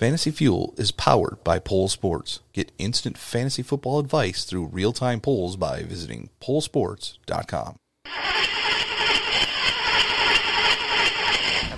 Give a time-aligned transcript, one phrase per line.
[0.00, 2.40] Fantasy Fuel is powered by Pole Sports.
[2.54, 7.76] Get instant fantasy football advice through real time polls by visiting polesports.com.
[8.06, 8.14] I'm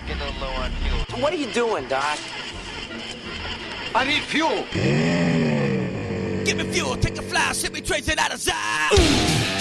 [0.07, 1.21] getting a little low on fuel.
[1.21, 2.17] What are you doing, Doc?
[3.93, 4.67] I need fuel.
[6.45, 9.52] Give me fuel, take a fly, send me trace it out of sight.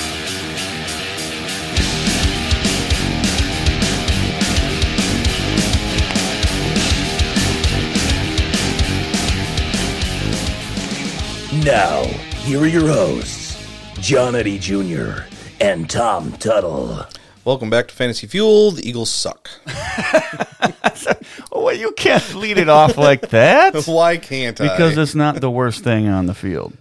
[11.64, 12.04] Now,
[12.44, 13.64] here are your hosts,
[14.00, 15.26] John Eddie Jr.
[15.60, 17.06] and Tom Tuttle.
[17.46, 18.72] Welcome back to Fantasy Fuel.
[18.72, 19.48] The Eagles suck.
[19.68, 21.16] Oh,
[21.64, 24.70] well, you can't lead it off like that Why can't I?
[24.70, 26.76] because it's not the worst thing on the field.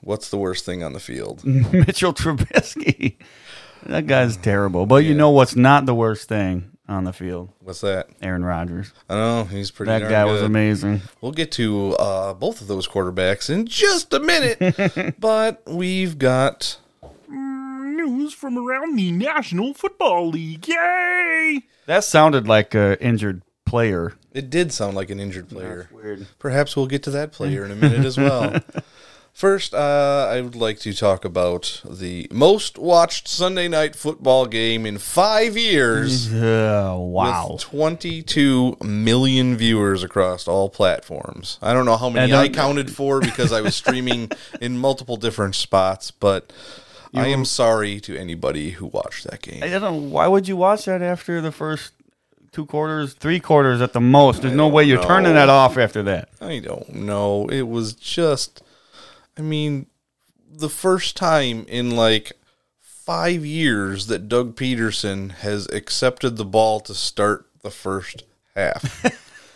[0.00, 1.44] What's the worst thing on the field?
[1.72, 3.16] Mitchell Trubisky,
[3.84, 4.86] that guy's terrible.
[4.86, 7.50] But you know what's not the worst thing on the field?
[7.60, 8.08] What's that?
[8.22, 8.92] Aaron Rodgers.
[9.08, 9.88] I know he's pretty.
[9.90, 11.02] That darn guy was amazing.
[11.20, 16.78] We'll get to uh, both of those quarterbacks in just a minute, but we've got
[17.28, 20.66] News from around the National Football League.
[20.68, 21.62] Yay!
[21.86, 24.14] That sounded like an injured player.
[24.32, 25.88] It did sound like an injured player.
[25.92, 26.26] weird.
[26.38, 28.60] Perhaps we'll get to that player in a minute as well.
[29.34, 34.86] First, uh, I would like to talk about the most watched Sunday night football game
[34.86, 36.32] in five years.
[36.44, 37.52] Uh, wow.
[37.52, 41.58] With 22 million viewers across all platforms.
[41.62, 45.54] I don't know how many I counted for because I was streaming in multiple different
[45.54, 46.52] spots, but
[47.14, 49.62] I am sorry to anybody who watched that game.
[49.62, 49.94] I don't know.
[49.94, 51.92] Why would you watch that after the first
[52.52, 54.42] two quarters, three quarters at the most?
[54.42, 55.08] There's no way you're know.
[55.08, 56.28] turning that off after that.
[56.40, 57.48] I don't know.
[57.48, 58.62] It was just,
[59.36, 59.86] I mean,
[60.50, 62.32] the first time in like
[62.80, 69.04] five years that Doug Pederson has accepted the ball to start the first half.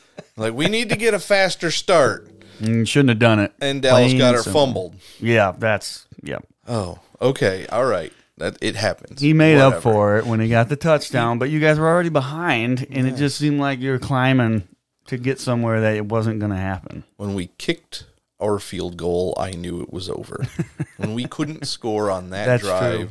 [0.37, 2.29] like, we need to get a faster start.
[2.61, 3.53] Mm, shouldn't have done it.
[3.61, 4.67] And Dallas Plain got her simple.
[4.67, 4.97] fumbled.
[5.21, 6.39] Yeah, that's yeah.
[6.67, 7.67] Oh, okay.
[7.69, 8.13] All right.
[8.39, 9.21] That It happens.
[9.21, 12.09] He made up for it when he got the touchdown, but you guys were already
[12.09, 14.69] behind, and it just seemed like you were climbing
[15.07, 17.03] to get somewhere that it wasn't going to happen.
[17.17, 18.05] When we kicked
[18.41, 20.47] our field goal, I knew it was over.
[20.97, 23.09] when we couldn't score on that That's drive, true.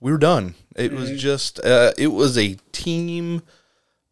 [0.00, 0.54] we were done.
[0.76, 3.42] It was just, uh, it was a team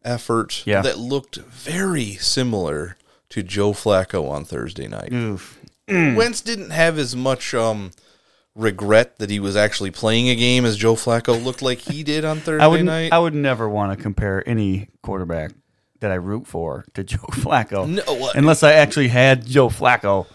[0.03, 0.81] effort Yeah.
[0.81, 2.97] that looked very similar
[3.29, 5.11] to Joe Flacco on Thursday night.
[5.13, 5.59] Oof.
[5.87, 7.91] Wentz didn't have as much um,
[8.55, 12.23] regret that he was actually playing a game as Joe Flacco looked like he did
[12.25, 13.11] on Thursday I would night.
[13.11, 15.51] I would never want to compare any quarterback
[15.99, 20.27] that I root for to Joe Flacco, No, what- unless I actually had Joe Flacco.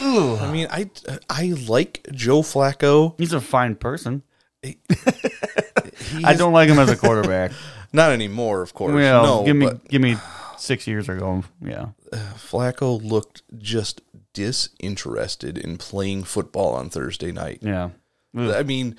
[0.00, 0.90] I mean, I
[1.28, 3.14] I like Joe Flacco.
[3.18, 4.22] He's a fine person.
[4.62, 4.78] He
[6.24, 7.52] I don't like him as a quarterback.
[7.92, 8.92] Not anymore, of course.
[8.94, 10.16] well, no, give me but give me
[10.58, 11.42] six years ago.
[11.60, 11.86] Yeah,
[12.36, 14.00] Flacco looked just
[14.32, 17.58] disinterested in playing football on Thursday night.
[17.62, 17.90] yeah.
[18.32, 18.94] I mean,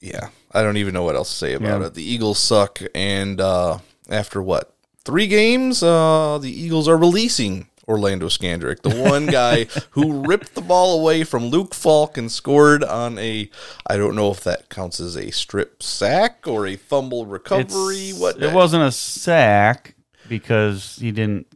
[0.00, 1.86] yeah, I don't even know what else to say about Yeah.
[1.88, 1.94] it.
[1.94, 8.26] The Eagles suck, and uh, after what three games, uh, the Eagles are releasing Orlando
[8.28, 13.18] Scandrick, the one guy who ripped the ball away from Luke Falk and scored on
[13.18, 13.50] a.
[13.86, 18.08] I don't know if that counts as a strip sack or a fumble recovery.
[18.10, 19.94] It's- what It wasn't a sack
[20.28, 21.46] because he didn't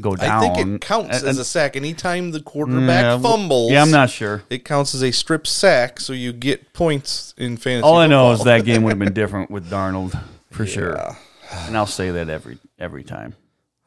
[0.00, 0.30] go down.
[0.44, 1.76] I think it counts as a sack.
[1.76, 4.42] Anytime the quarterback Yeah, fumbles, Yeah, I'm not sure.
[4.50, 7.84] It counts as a strip sack, so you get points in fantasy.
[7.84, 10.18] All I know is that game would have been different with Darnold
[10.50, 10.70] for Yeah.
[10.72, 11.16] sure,
[11.66, 13.34] and I'll say that every every time.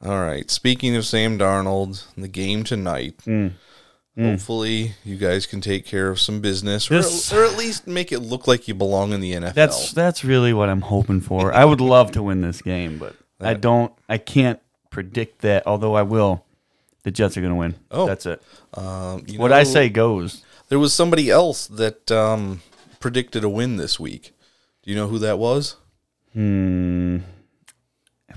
[0.05, 0.49] All right.
[0.51, 3.17] Speaking of Sam Darnold, the game tonight.
[3.25, 3.53] Mm.
[4.17, 8.13] Hopefully, you guys can take care of some business, or, This- or at least make
[8.13, 9.53] it look like you belong in the NFL.
[9.53, 11.51] That's that's really what I'm hoping for.
[11.53, 13.91] I would love to win this game, but I don't.
[14.07, 15.67] I can't predict that.
[15.67, 16.45] Although I will.
[17.03, 17.75] The Jets are going to win.
[17.91, 18.07] Oh.
[18.07, 18.41] that's it.
[18.73, 20.43] um, you What I say goes.
[20.69, 22.61] There was somebody else that um,
[22.99, 24.33] predicted a win this week.
[24.81, 25.75] Do you know who that was?
[26.33, 27.17] Hmm.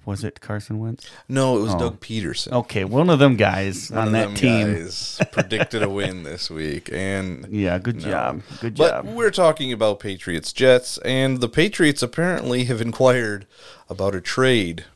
[0.09, 1.07] Was it Carson Wentz?
[1.29, 1.79] No, it was Oh.
[1.79, 2.51] Doug Pederson.
[2.53, 4.75] Okay, one of them guys One on of that them team.
[4.75, 8.03] guys predicted a win this week, and Yeah, good No.
[8.11, 8.43] job.
[8.63, 9.07] Good But job.
[9.15, 13.47] we're talking about Patriots Jets, and the Patriots apparently have inquired
[13.91, 14.87] about a trade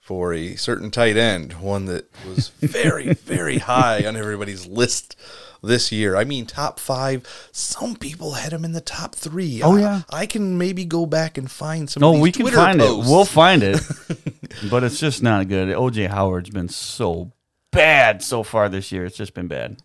[0.00, 5.16] for a certain tight end, one that was very, very high on everybody's list
[5.62, 6.16] this year.
[6.16, 7.26] I mean, top five.
[7.52, 9.62] Some people had him in the top three.
[9.62, 10.02] Oh, I- yeah.
[10.10, 12.00] I, can maybe go back and find some.
[12.00, 13.08] No, we can Twitter find posts.
[13.08, 13.10] it.
[13.12, 13.80] We'll find it.
[14.70, 15.68] but it's just not good.
[15.68, 17.32] OJ Howard's been so
[17.72, 19.04] bad so far this year.
[19.04, 19.82] It's just been bad.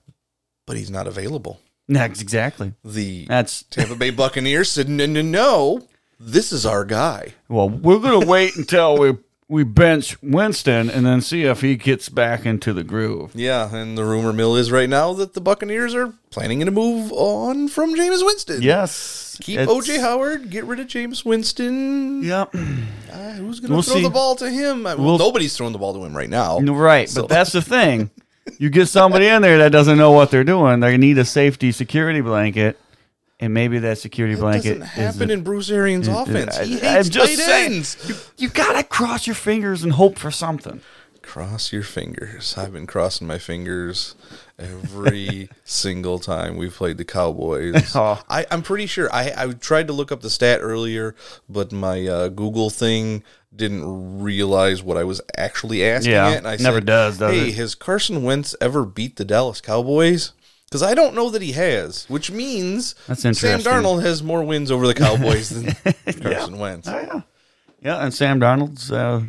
[0.65, 1.59] but he's not available.
[1.87, 2.73] That's exactly.
[2.83, 5.87] The That's Tampa Bay Buccaneers said, "No, no, no.
[6.19, 11.21] This is our guy." well, we're gonna wait until we we bench Winston and then
[11.21, 13.31] see if he gets back into the groove.
[13.35, 17.11] Yeah, and the rumor mill is right now that the Buccaneers are planning to move
[17.11, 18.61] on from Jameis Winston.
[18.63, 19.37] Yes.
[19.41, 22.23] Keep OJ Howard, get rid of Jameis Winston.
[22.23, 22.55] Yep.
[22.55, 22.57] Uh,
[23.33, 24.01] who's going to We'll throw see.
[24.03, 24.85] the ball to him?
[24.85, 26.59] Uh, Well, We'll- nobody's throwing the ball to him right now.
[26.59, 28.09] Right, So- but that's the thing.
[28.59, 30.79] You get somebody in there that doesn't know what they're doing.
[30.79, 32.77] They need a safety security blanket,
[33.39, 36.57] and maybe that security That blanket doesn't happen is in Bruce Arians' offense.
[36.59, 37.73] He hates I'm just tight saying.
[37.73, 38.31] ends.
[38.37, 40.81] you gotta cross your fingers and hope for something.
[41.21, 42.55] Cross your fingers.
[42.55, 44.13] I've been crossing my fingers
[44.59, 47.91] every single time we've played the Cowboys.
[47.95, 48.21] Oh.
[48.29, 49.11] I, I'm pretty sure.
[49.11, 51.15] I, I tried to look up the stat earlier,
[51.49, 53.23] but my uh, Google thing
[53.55, 56.11] didn't realize what I was actually asking.
[56.11, 59.15] Yeah, it, and I never said, does, does Hey, it?" has Carson Wentz ever beat
[59.15, 60.31] the Dallas Cowboys?
[60.65, 63.61] Because I don't know that he has, which means That's Sam interesting.
[63.71, 65.73] Darnold has more wins over the Cowboys than
[66.21, 66.87] Carson Wentz.
[66.87, 67.21] Oh yeah,
[67.81, 68.03] yeah.
[68.03, 69.23] And Sam Darnold's uh,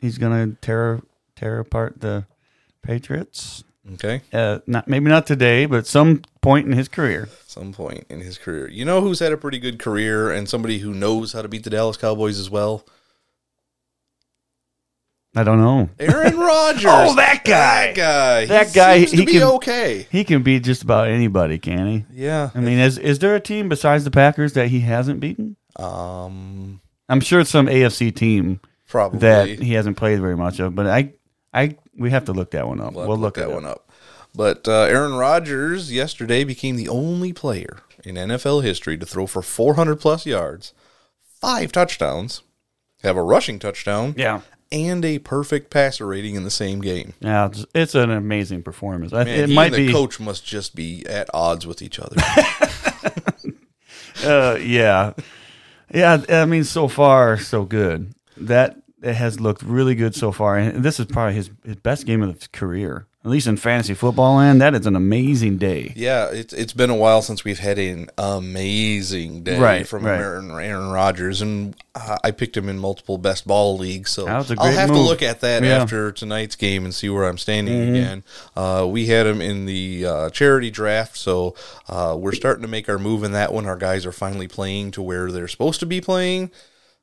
[0.00, 1.00] he's gonna tear
[1.36, 2.26] tear apart the
[2.82, 3.64] Patriots.
[3.94, 4.22] Okay.
[4.32, 7.28] Uh, not maybe not today, but some point in his career.
[7.46, 8.68] some point in his career.
[8.68, 11.64] You know who's had a pretty good career and somebody who knows how to beat
[11.64, 12.84] the Dallas Cowboys as well?
[15.34, 15.88] I don't know.
[15.98, 16.84] Aaron Rodgers.
[16.86, 17.86] Oh, that guy.
[17.92, 18.44] That guy.
[18.46, 20.06] That he guy, Seems to he be can- okay.
[20.10, 22.04] He can beat just about anybody, can he?
[22.12, 22.50] Yeah.
[22.54, 25.56] I mean, is is there a team besides the Packers that he hasn't beaten?
[25.76, 26.80] Um.
[27.08, 29.18] I'm sure it's some AFC team Probably.
[29.18, 31.12] that he hasn't played very much of, but I,
[31.52, 32.94] I, we have to look that one up.
[32.94, 33.90] We'll, We'll, to look that one up.
[34.34, 39.42] But uh, Aaron Rodgers yesterday became the only player in NFL history to throw for
[39.42, 40.72] 400 plus yards,
[41.22, 42.42] five touchdowns,
[43.02, 44.40] have a rushing touchdown, Yeah,
[44.72, 47.12] and a perfect passer rating in the same game.
[47.20, 49.12] yeah, it's, it's an amazing performance.
[49.12, 51.82] I, Man, it he might and the be, coach must just be at odds with
[51.82, 52.16] each other.
[54.24, 55.12] uh, yeah,
[55.92, 56.24] yeah.
[56.28, 58.14] I mean, so far so good.
[58.38, 62.06] That it has looked really good so far, and this is probably his, his best
[62.06, 64.60] game of his career, at least in fantasy football land.
[64.60, 65.92] That is an amazing day.
[65.94, 70.18] Yeah, it's it's been a while since we've had an amazing day Right, from right.
[70.20, 74.10] Aaron, Aaron Rodgers, and I picked him in multiple best ball leagues.
[74.10, 75.70] So That was a I'll have to look at that Yeah.
[75.74, 75.82] Mm-hmm.
[75.82, 78.24] after tonight's game and see where I'm standing again.
[78.56, 81.54] Uh, we had him in the uh, charity draft, so
[81.88, 83.66] uh, we're starting to make our move in that one.
[83.66, 86.50] Our guys are finally playing to where they're supposed to be playing.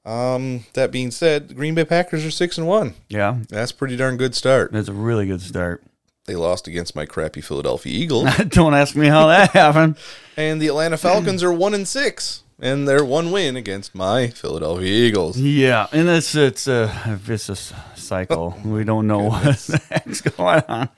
[0.06, 2.94] Um, that being said, the Green Bay Packers are six and one.
[3.10, 4.72] Yeah, That's a pretty darn good start.
[4.72, 5.84] that's a really good start.
[6.30, 8.30] They lost against my crappy Philadelphia Eagles.
[8.50, 9.98] Don't ask me how that happened.
[10.38, 15.08] And the Atlanta Falcons are one and six, and they're one win against my Philadelphia
[15.08, 15.40] Eagles.
[15.40, 18.56] Yeah, and it's it's a vicious cycle.
[18.64, 20.90] we don't know what the going on.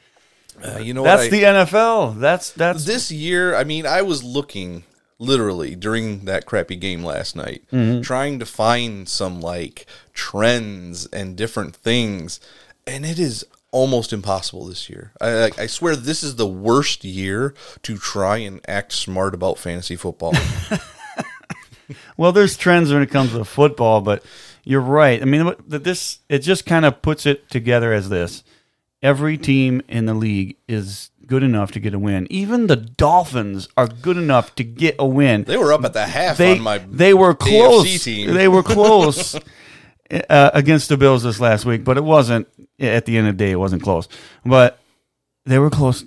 [0.62, 1.32] Uh, you know That's what?
[1.32, 2.20] the NFL.
[2.20, 3.56] That's that's this year.
[3.56, 4.84] I mean, I was looking
[5.18, 8.02] literally during that crappy game last night, Mm-hmm.
[8.02, 12.42] trying to find some like trends and different things,
[12.86, 15.12] and it is almost impossible this year.
[15.20, 17.54] I like, I swear this is the worst year
[17.84, 20.34] to try and act smart about fantasy football.
[22.18, 22.32] well.
[22.32, 24.24] There's trends when it comes to football, but
[24.64, 25.22] you're right.
[25.22, 28.44] I mean, that this it just kind of puts it together as this:
[29.02, 32.28] every team in the league is good enough to get a win.
[32.30, 35.46] Even the Dolphins are good enough to get a win.
[35.46, 38.04] they were up at the half they on my they were close.
[38.04, 38.34] team.
[38.34, 39.40] They were close
[40.30, 42.48] uh, against the Bills this last week, but it wasn't.
[42.80, 44.08] At the end of the day, it wasn't close.
[44.46, 44.80] But
[45.46, 46.04] they were close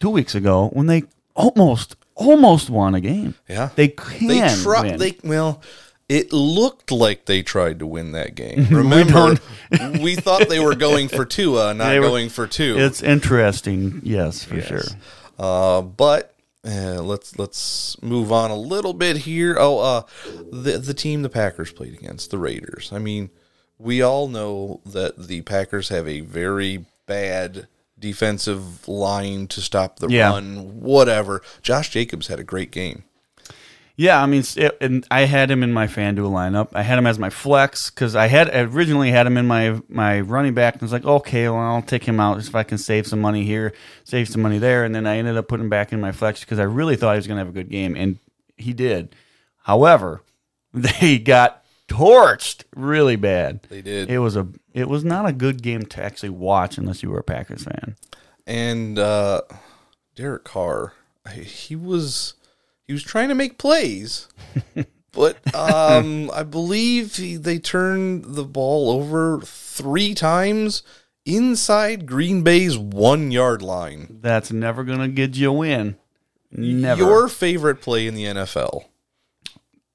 [0.00, 3.34] two weeks ago when they almost almost won a game.
[3.48, 4.96] yeah They can they.
[4.98, 5.62] They well,
[6.08, 8.66] it looked like they tried to win that game.
[8.70, 9.36] Remember,
[10.00, 12.76] we, thought they were going for Tua, not were- going for two.
[12.78, 14.82] it's interesting, yes, for sure.
[15.38, 16.31] Uh, but
[16.66, 19.56] uh, let's let's move on a little bit here.
[19.58, 20.02] Oh, uh,
[20.52, 22.90] the the team the Packers played against the Raiders.
[22.92, 23.30] I mean,
[23.78, 27.66] we all know that the Packers have a very bad
[27.98, 30.30] defensive line to stop the Yeah.
[30.30, 30.80] run.
[30.80, 31.42] Whatever.
[31.62, 33.04] Josh Jacobs had a great game.
[33.96, 36.70] Yeah, I mean, it, and I had him in my FanDuel lineup.
[36.72, 40.20] I had him as my flex because I had originally had him in my my
[40.20, 40.74] running back.
[40.74, 43.20] And I was like, okay, well, I'll take him out if I can save some
[43.20, 44.84] money here, save some money there.
[44.84, 47.12] And then I ended up putting him back in my flex because I really thought
[47.12, 48.18] he was going to have a good game, and
[48.56, 49.14] he did.
[49.64, 50.22] However,
[50.72, 53.62] they got torched really bad.
[53.68, 54.10] They did.
[54.10, 57.18] It was a it was not a good game to actually watch unless you were
[57.18, 57.96] a Packers fan.
[58.46, 59.42] and uh,
[60.16, 60.94] Derek Carr,
[61.34, 62.34] he was
[62.92, 64.28] he was trying to make plays,
[65.12, 70.82] but um, I believe he, they turned the ball over three times
[71.24, 74.18] inside Green Bay's one yard line.
[74.20, 75.96] That's never going to get you a win.
[76.50, 77.00] Never.
[77.02, 78.84] Your favorite play in the NFL?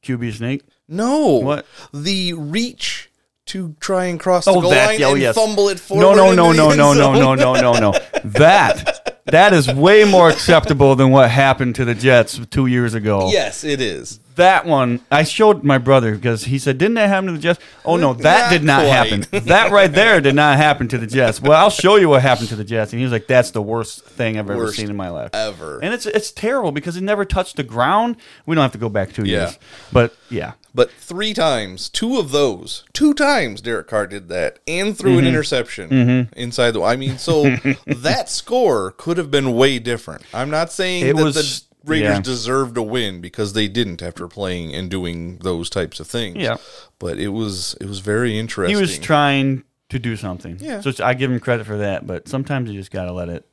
[0.03, 0.63] QB snake.
[0.87, 1.65] No, What?
[1.93, 3.11] the reach
[3.47, 5.35] to try and cross the Oh, goal that- line oh, and yes.
[5.35, 6.01] fumble it forward.
[6.01, 7.91] No, no, no, no, no, no, no, no, no, no.
[8.23, 13.29] That that is way more acceptable than what happened to the Jets two years ago.
[13.31, 14.19] Yes, it is.
[14.35, 17.59] That one I showed my brother because he said, "Didn't that happen to the Jets?"
[17.83, 18.87] Oh no, that Not did not quite.
[18.89, 19.45] happen.
[19.47, 21.41] That right there did not happen to the Jets.
[21.41, 23.63] Well, I'll show you what happened to the Jets, and he was like, "That's the
[23.63, 25.79] worst thing I've ever seen in my life ever.
[25.79, 28.17] And it's it's terrible because it never touched the ground.
[28.45, 29.39] We don't have to go back two Yeah.
[29.45, 29.59] years,
[29.91, 34.95] but yeah, But three times, two of those, two times Derek Carr did that and
[34.97, 35.19] threw Mm-hmm.
[35.19, 36.83] an interception inside the.
[36.83, 37.49] I mean, so
[37.87, 40.21] that score could have been way different.
[40.33, 42.21] I'm not saying It that was- the Raiders yeah.
[42.21, 46.35] deserved a win because they didn't after playing and doing those types of things.
[46.37, 46.57] Yeah.
[46.99, 48.75] but it was it was very interesting.
[48.75, 50.57] he was trying to do something.
[50.59, 50.81] Yeah.
[50.81, 53.45] So I give him credit for that, but sometimes you just got to let it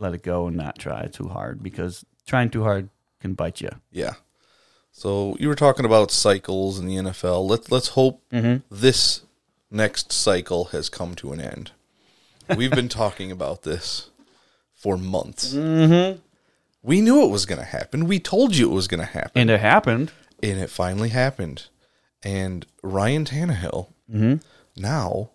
[0.00, 2.88] let it go and not try too hard because trying too hard
[3.20, 3.70] can bite you.
[3.92, 4.14] Yeah.
[4.98, 7.46] So you were talking about cycles in the NFL.
[7.46, 8.64] Let's let's hope Mm-hmm.
[8.74, 9.22] this
[9.70, 11.72] next cycle has come to an end.
[12.56, 14.08] We've been talking about this
[14.74, 15.52] for months.
[15.52, 16.18] Mm-hmm.
[16.82, 18.06] We knew it was going to happen.
[18.06, 20.12] We told you it was going to happen, And it happened.
[20.42, 21.66] and it finally happened.
[22.22, 23.88] And Ryan Tannehill
[24.76, 25.30] now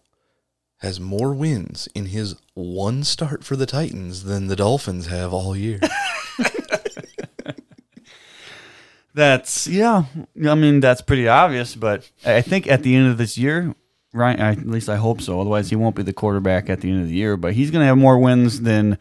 [0.77, 5.55] has more wins in his one start for the Titans than the Dolphins have all
[5.55, 5.79] year.
[9.13, 10.03] That's yeah.
[10.47, 13.75] I mean that's pretty obvious, but I think at the end of this year,
[14.13, 14.39] Ryan.
[14.39, 15.39] At least I hope so.
[15.41, 17.35] Otherwise, he won't be the quarterback at the end of the year.
[17.37, 18.97] But he's going to have more wins than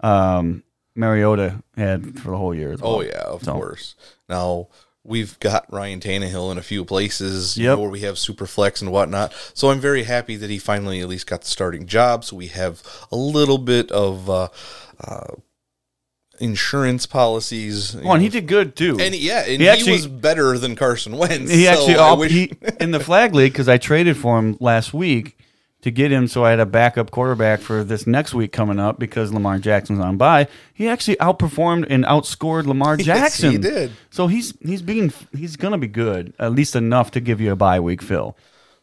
[0.00, 0.62] um,
[0.94, 2.76] Mariota had for the whole year.
[2.80, 2.96] Well.
[2.96, 3.94] Oh yeah, of So- course.
[4.28, 4.68] Now
[5.04, 7.76] we've got Ryan Tannehill in a few places you Yep.
[7.76, 9.32] know, where we have super flex and whatnot.
[9.52, 12.24] So I'm very happy that he finally at least got the starting job.
[12.24, 14.48] So we have a little bit of uh,
[15.02, 15.34] uh,
[16.42, 17.96] insurance policies.
[17.96, 18.98] Oh, and he did good too.
[19.00, 21.50] And yeah, and He he, actually- was better than Carson Wentz.
[21.50, 24.92] he so actually wish- he, in the flag league because I traded for him last
[24.92, 25.38] week
[25.82, 29.00] to get him so I had a backup quarterback for this next week coming up
[29.00, 30.46] because Lamar Jackson's on bye.
[30.72, 33.50] He actually outperformed and outscored Lamar Yes, Jackson.
[33.52, 33.92] he did.
[34.10, 37.56] So he's he's being he's gonna be good at least enough to give you a
[37.56, 38.36] bye week, Phil.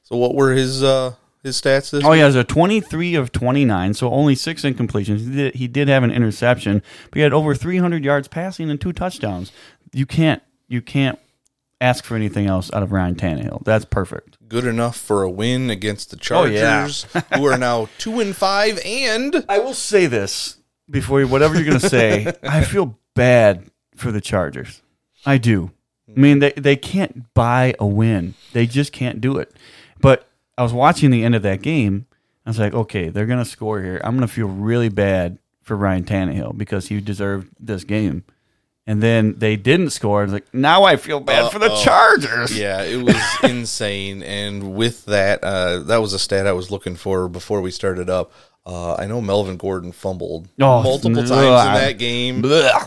[0.03, 1.13] So what were his uh,
[1.43, 5.19] his stats this Oh it was a twenty-three of twenty-nine, so only six incompletions.
[5.19, 8.69] He did, he did have an interception, but he had over three hundred yards passing
[8.69, 9.51] and two touchdowns.
[9.93, 11.17] You can't you can't
[11.81, 13.63] ask for anything else out of Ryan Tannehill.
[13.63, 14.37] That's perfect.
[14.49, 17.37] Good enough for a win against the Chargers, Oh, yeah.
[17.37, 20.57] Who are now two and five, and I will say this
[20.89, 22.33] before you, whatever you're going to say.
[22.43, 24.81] I feel bad for the Chargers.
[25.25, 25.71] I do.
[26.09, 28.33] I mean, they they can't buy a win.
[28.53, 29.55] They just can't do it.
[30.01, 30.27] But
[30.59, 32.05] I was watching the end of that game.
[32.45, 34.01] I was like, okay, they're going to score here.
[34.03, 38.23] I'm going to feel really bad for Ryan Tannehill because he deserved this game.
[38.87, 40.21] And then they didn't score.
[40.21, 42.57] I was like, now I feel bad for the Chargers.
[42.57, 44.23] Yeah, it was insane.
[44.23, 48.09] And with that, uh, that was a stat I was looking for before we started
[48.09, 48.31] up.
[48.65, 52.43] Uh, I know Melvin Gordon fumbled Oh, multiple times in that game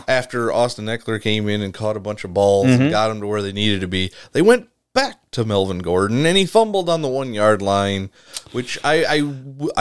[0.07, 2.81] after Austin Ekeler came in and caught a bunch of balls Mm-hmm.
[2.83, 4.11] and got them to where they needed to be.
[4.33, 8.11] They went back to Melvin Gordon and he fumbled on the one yard line,
[8.51, 9.33] which I I,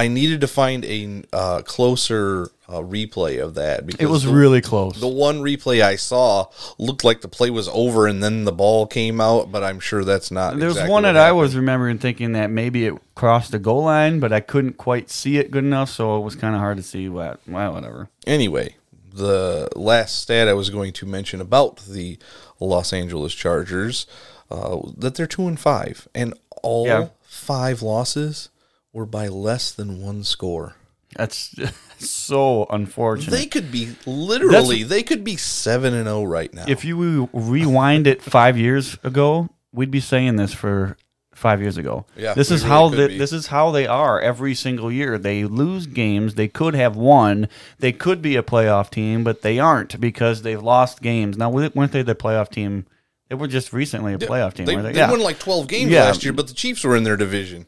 [0.04, 4.32] I needed to find a uh, closer uh, replay of that because It was the-
[4.32, 4.98] really close.
[4.98, 6.46] the one replay I saw
[6.78, 10.02] looked like the play was over and then the ball came out, but I'm sure
[10.04, 10.58] that's not.
[10.58, 11.38] There's exactly one that I happened.
[11.40, 15.36] was remembering thinking that maybe it crossed the goal line, but I couldn't quite see
[15.36, 17.40] it good enough, so it was kind of hard to see what.
[17.46, 18.08] Well, whatever.
[18.26, 18.76] Anyway,
[19.12, 22.18] the last stat I was going to mention about the
[22.58, 24.06] Los Angeles Chargers
[24.52, 27.08] uh, that they're two and five, and all Yeah.
[27.22, 28.50] five losses
[28.92, 30.74] were by less than one score.
[31.16, 31.54] That's
[31.98, 33.30] so unfortunate.
[33.32, 36.64] They could be literally they could be seven and zero right now.
[36.68, 40.96] if you rewind it five years ago, we'd be saying this for
[41.34, 42.06] five years ago.
[42.16, 45.18] Yeah, this is really how the, this is how they are every single year.
[45.18, 46.34] They lose games.
[46.34, 47.48] They could have won.
[47.78, 51.36] They could be a playoff team, but they aren't because they've lost games.
[51.36, 52.86] Now, weren't they the playoff team?
[53.32, 54.66] They were just recently a playoff team.
[54.66, 55.10] they, weren't they yeah.
[55.10, 56.04] won like twelve games Yeah.
[56.04, 57.64] last year, but the Chiefs were in their division.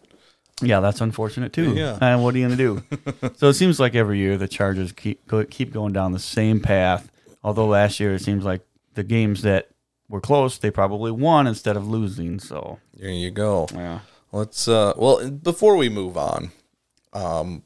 [0.61, 1.73] Yeah, that's unfortunate too.
[1.75, 1.97] Yeah.
[2.03, 2.83] And what are you going to
[3.19, 3.31] do?
[3.37, 6.61] so it seems like every year the Chargers keep go, keep going down the same
[6.61, 7.11] path.
[7.43, 8.61] Although last year it seems like
[8.93, 9.71] the games that
[10.11, 12.41] were close, they probably won instead of losing.
[12.41, 13.67] So There you go.
[13.73, 14.01] yeah,
[14.33, 16.53] Let's uh well before we move on,
[17.15, 17.63] um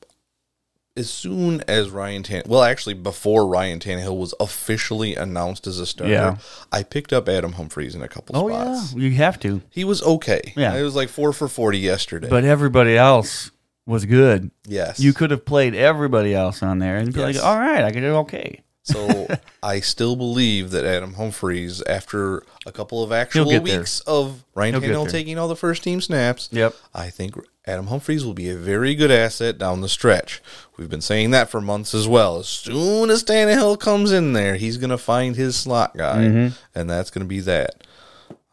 [0.98, 5.86] as soon as Ryan Tan well actually before Ryan Tannehill was officially announced as a
[5.86, 6.36] starter, Yeah.
[6.72, 8.92] I picked up Adam Humphries in a couple oh spots.
[8.94, 9.62] yeah, you have to.
[9.70, 10.52] He was okay.
[10.56, 10.74] Yeah.
[10.76, 12.28] It was like four for forty yesterday.
[12.28, 13.50] But everybody else
[13.86, 14.50] was good.
[14.66, 15.00] yes.
[15.00, 17.36] You could have played everybody else on there and be Yes.
[17.36, 18.60] like, all right, I could do okay.
[18.88, 19.28] So
[19.62, 23.78] I still believe that Adam Humphries, after a couple of actual get there.
[23.80, 25.12] weeks of Ryan He'll get Tannehill there.
[25.12, 26.74] taking all the first team snaps, Yep.
[26.94, 27.34] I think
[27.66, 30.40] Adam Humphries will be a very good asset down the stretch.
[30.76, 32.38] We've been saying that for months as well.
[32.38, 36.56] As soon as Tannehill comes in there, he's going to find his slot guy, Mm-hmm.
[36.78, 37.84] and that's going to be that.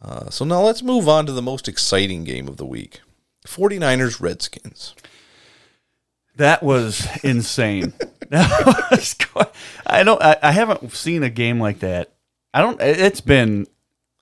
[0.01, 2.99] Uh, so now let's move on to the most exciting game of the week
[3.47, 4.93] 49ers Redskins.
[6.37, 7.93] That was insane.
[8.29, 9.51] That was quite-
[9.85, 10.19] I don't.
[10.19, 12.09] I, I haven't seen a game like that.
[12.55, 12.81] I don't.
[12.81, 13.67] It's been.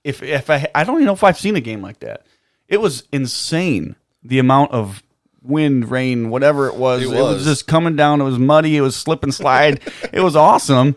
[0.04, 2.26] If if I I don't even know if I've seen a game like that.
[2.68, 3.96] It was insane.
[4.22, 5.02] The amount of
[5.42, 7.00] wind, rain, whatever it was.
[7.02, 7.44] It It was, was.
[7.46, 8.20] just coming down.
[8.20, 8.76] It was muddy.
[8.76, 9.80] It was slip and slide.
[10.12, 10.96] it was awesome.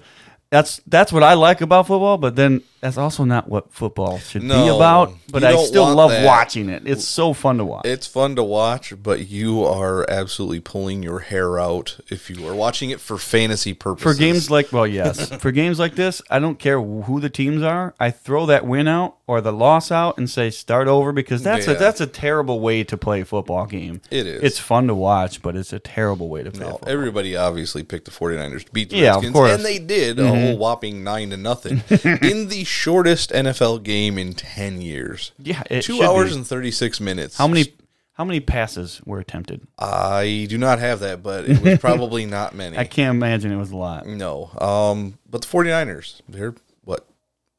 [0.49, 2.17] That's that's what I like about football.
[2.17, 5.13] But then that's also not what football should be about.
[5.31, 6.25] But I still love that.
[6.25, 6.83] watching it.
[6.85, 7.85] It's so fun to watch.
[7.85, 12.53] It's fun to watch, but you are absolutely pulling your hair out if you are
[12.55, 14.13] watching it for fantasy purposes.
[14.15, 17.61] For games like, well, yes, for games like this, I don't care who the teams
[17.63, 17.93] are.
[17.99, 21.67] I throw that win out or the loss out and say start over because that's
[21.67, 21.73] Yeah.
[21.73, 24.01] a that's a terrible way to play a football game.
[24.09, 24.43] It is.
[24.43, 26.61] It's fun to watch, but it's a terrible way to play.
[26.65, 26.89] No, football.
[26.89, 29.49] everybody obviously picked the 49ers to beat the Yeah, of Redskins, course.
[29.51, 29.55] Mm-hmm.
[29.57, 31.83] and they did a whole whopping 9 to nothing
[32.21, 35.31] in the shortest NFL game in 10 years.
[35.39, 36.37] yeah, it 2 hours be.
[36.37, 37.37] and 36 minutes.
[37.37, 37.73] how many
[38.13, 39.67] how many passes were attempted?
[39.77, 42.75] I do not have that, but it was probably not many.
[42.75, 44.07] I can't imagine it was a lot.
[44.07, 44.49] No.
[44.59, 47.07] Um, but the 49ers, they're what?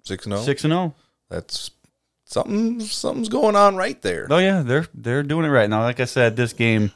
[0.02, 0.40] 6 0?
[0.40, 0.94] Six and zero.
[1.30, 1.70] That's
[2.24, 4.26] something something's going on right there.
[4.30, 5.80] Oh yeah, they're they're doing it right now.
[5.82, 6.90] Like I said, this game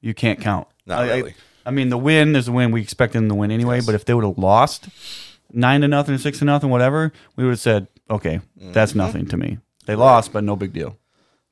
[0.00, 0.66] you can't count.
[0.86, 1.34] Not I, I- really.
[1.64, 2.70] I, mean, the win is the win.
[2.70, 3.80] We expect them to win anyway.
[3.84, 4.88] But if they would have lost
[5.52, 8.98] nine to nothing, six to nothing, whatever, we would have said, okay, that's Mm-hmm.
[8.98, 9.58] nothing to me.
[9.86, 10.98] They lost, but no big deal.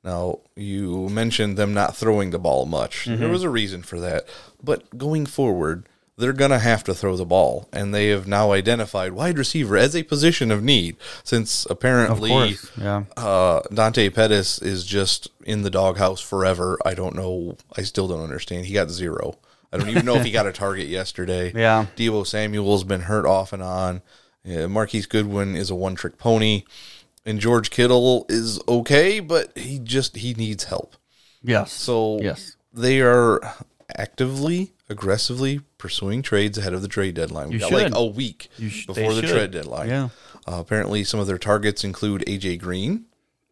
[0.03, 3.05] Now, you mentioned them not throwing the ball much.
[3.05, 3.19] Mm-hmm.
[3.21, 4.27] There was a reason for that.
[4.63, 5.87] But going forward,
[6.17, 7.67] they're going to have to throw the ball.
[7.73, 12.71] And they have now identified wide receiver as a position of need since apparently course,
[12.79, 13.03] yeah.
[13.17, 16.77] uh, Dante Pettis is just in the doghouse forever.
[16.85, 17.57] I don't know.
[17.75, 18.65] I still don't understand.
[18.67, 19.39] He got zero.
[19.73, 21.51] I don't even know if he got a target yesterday.
[21.55, 21.87] Yeah.
[21.95, 24.01] Deebo Samuel's been hurt off and on.
[24.43, 26.63] Yeah, Marquise Goodwin is a one trick pony.
[27.25, 30.95] And George Kittle is okay, but he just he needs help.
[31.41, 31.71] Yes.
[31.71, 33.41] So yes, they are
[33.97, 37.49] actively, aggressively pursuing trades ahead of the trade deadline.
[37.49, 39.29] We You got like a week sh- before the should.
[39.31, 39.87] trade deadline.
[39.89, 40.09] Yeah.
[40.47, 43.05] Uh, apparently, some of their targets include AJ Green.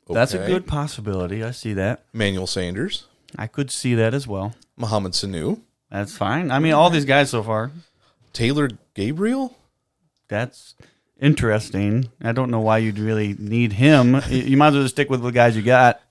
[0.07, 1.43] that's a good possibility.
[1.43, 2.03] I see that.
[2.13, 4.53] Manuel Sanders, I could see that as well.
[4.77, 5.61] Mohamed Sanu,
[5.93, 6.49] That's fine.
[6.49, 7.71] I mean, all these guys so far.
[8.33, 9.55] Taylor Gabriel.
[10.27, 10.73] That's
[11.21, 12.09] interesting.
[12.19, 14.19] I don't know why you'd really need him.
[14.27, 16.01] You- might as well just stick with the guys you got.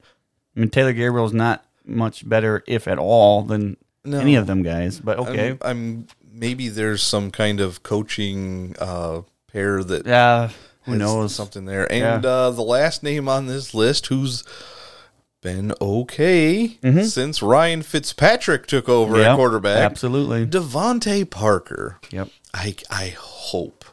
[0.57, 4.21] I mean, Taylor Gabriel's not much better, if at all, than No.
[4.21, 5.01] any of them guys.
[5.01, 10.51] But okay, I'm, I'm maybe there's some kind of coaching uh, pair that yeah,
[10.85, 11.35] who knows?
[11.35, 11.91] something there.
[11.93, 14.45] And uh, the last name on this list, who's
[15.43, 19.21] been okay since Ryan Fitzpatrick took over Mm-hmm.
[19.23, 20.47] Yep, at quarterback, absolutely.
[20.47, 21.99] DeVante Parker.
[22.11, 22.29] Yep.
[22.55, 23.85] I I hope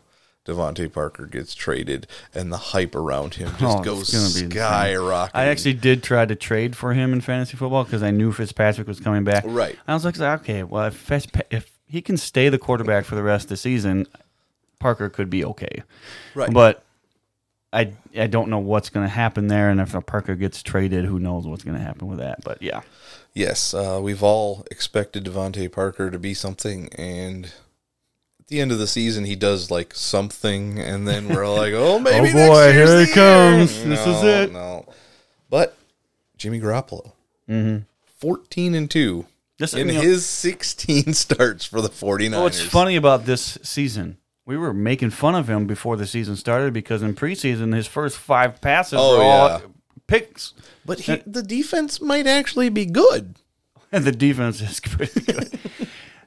[0.45, 4.55] DeVante Parker gets traded and the hype around him just Oh, goes it's gonna be
[4.55, 4.61] insane.
[4.61, 5.31] skyrocketing.
[5.33, 8.87] I actually did try to trade for him in fantasy football because I knew Fitzpatrick
[8.87, 9.43] was coming back.
[9.45, 9.77] Right.
[9.87, 11.11] I was like, okay, well, if
[11.51, 14.07] if he can stay the quarterback for the rest of the season,
[14.79, 15.83] Parker could be okay.
[16.35, 16.83] right, But
[17.71, 21.19] I I don't know what's going to happen there, and if Parker gets traded, who
[21.19, 22.43] knows what's going to happen with that?
[22.43, 22.81] But yeah,
[23.33, 27.45] yes, uh, we've all expected DeVante Parker to be something, and
[28.39, 31.99] at the end of the season, he does like something, and then we're like, "Oh,
[31.99, 33.77] maybe Oh, boy, here he comes.
[33.77, 34.51] year." This is it.
[34.51, 34.85] No,
[35.49, 35.77] but
[36.37, 37.11] Jimmy Garoppolo,
[37.47, 37.83] mm-hmm.
[38.17, 39.27] fourteen and two
[39.59, 42.33] This in you know, his sixteen starts for the 49ers.
[42.33, 44.17] Oh, what's funny about this season?
[44.49, 48.17] We were making fun of him before the season started because in preseason his first
[48.17, 49.59] five passes Oh, were all yeah.
[50.07, 53.35] picks, but he, the defense might actually be good.
[53.91, 55.59] and the defense is pretty good.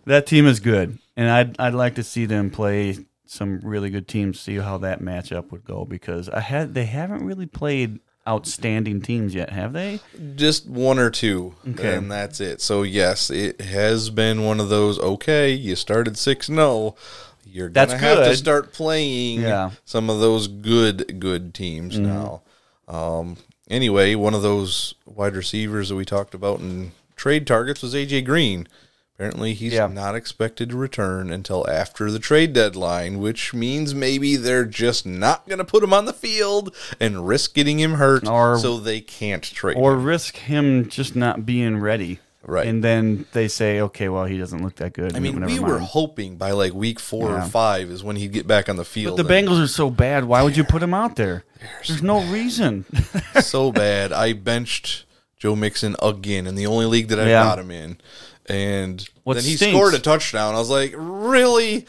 [0.06, 4.06] that team is good, and I'd I'd like to see them play some really good
[4.06, 4.38] teams.
[4.38, 9.34] See how that matchup would go because I had they haven't really played outstanding teams
[9.34, 9.98] yet, have they?
[10.36, 11.96] just one or two, Okay.
[11.96, 12.60] and that's it.
[12.60, 14.96] So yes, it has been one of those.
[15.00, 16.62] Okay, you started six six zero.
[16.62, 16.96] Oh,
[17.44, 19.66] You're gonna That's have to start playing Yeah.
[19.66, 19.74] Mm-hmm.
[19.84, 22.42] some of those good good teams now.
[22.88, 23.36] Um,
[23.68, 28.24] anyway, one of those wide receivers that we talked about in trade targets was AJ
[28.24, 28.66] Green.
[29.14, 29.86] Apparently, he's Yeah.
[29.86, 35.46] not expected to return until after the trade deadline, which means maybe they're just not
[35.46, 39.00] going to put him on the field and risk getting him hurt, Or- so they
[39.00, 40.04] can't trade Or him.
[40.04, 42.18] risk him just not being ready.
[42.44, 42.66] Right.
[42.66, 45.14] And then they say, okay, well, he doesn't look that good.
[45.16, 47.44] I mean, we were hoping by like week four Yeah.
[47.46, 49.16] or five is when he'd get back on the field.
[49.16, 50.24] But the Bengals are so bad.
[50.24, 51.44] Why would you put him out there?
[51.86, 52.84] There's no reason.
[53.40, 54.12] so bad.
[54.12, 55.04] I benched
[55.38, 57.44] Joe Mixon again in the only league that I Yeah.
[57.44, 57.98] got him in,
[58.46, 60.54] and What then he stinks- scored a touchdown.
[60.54, 61.86] I was like, really?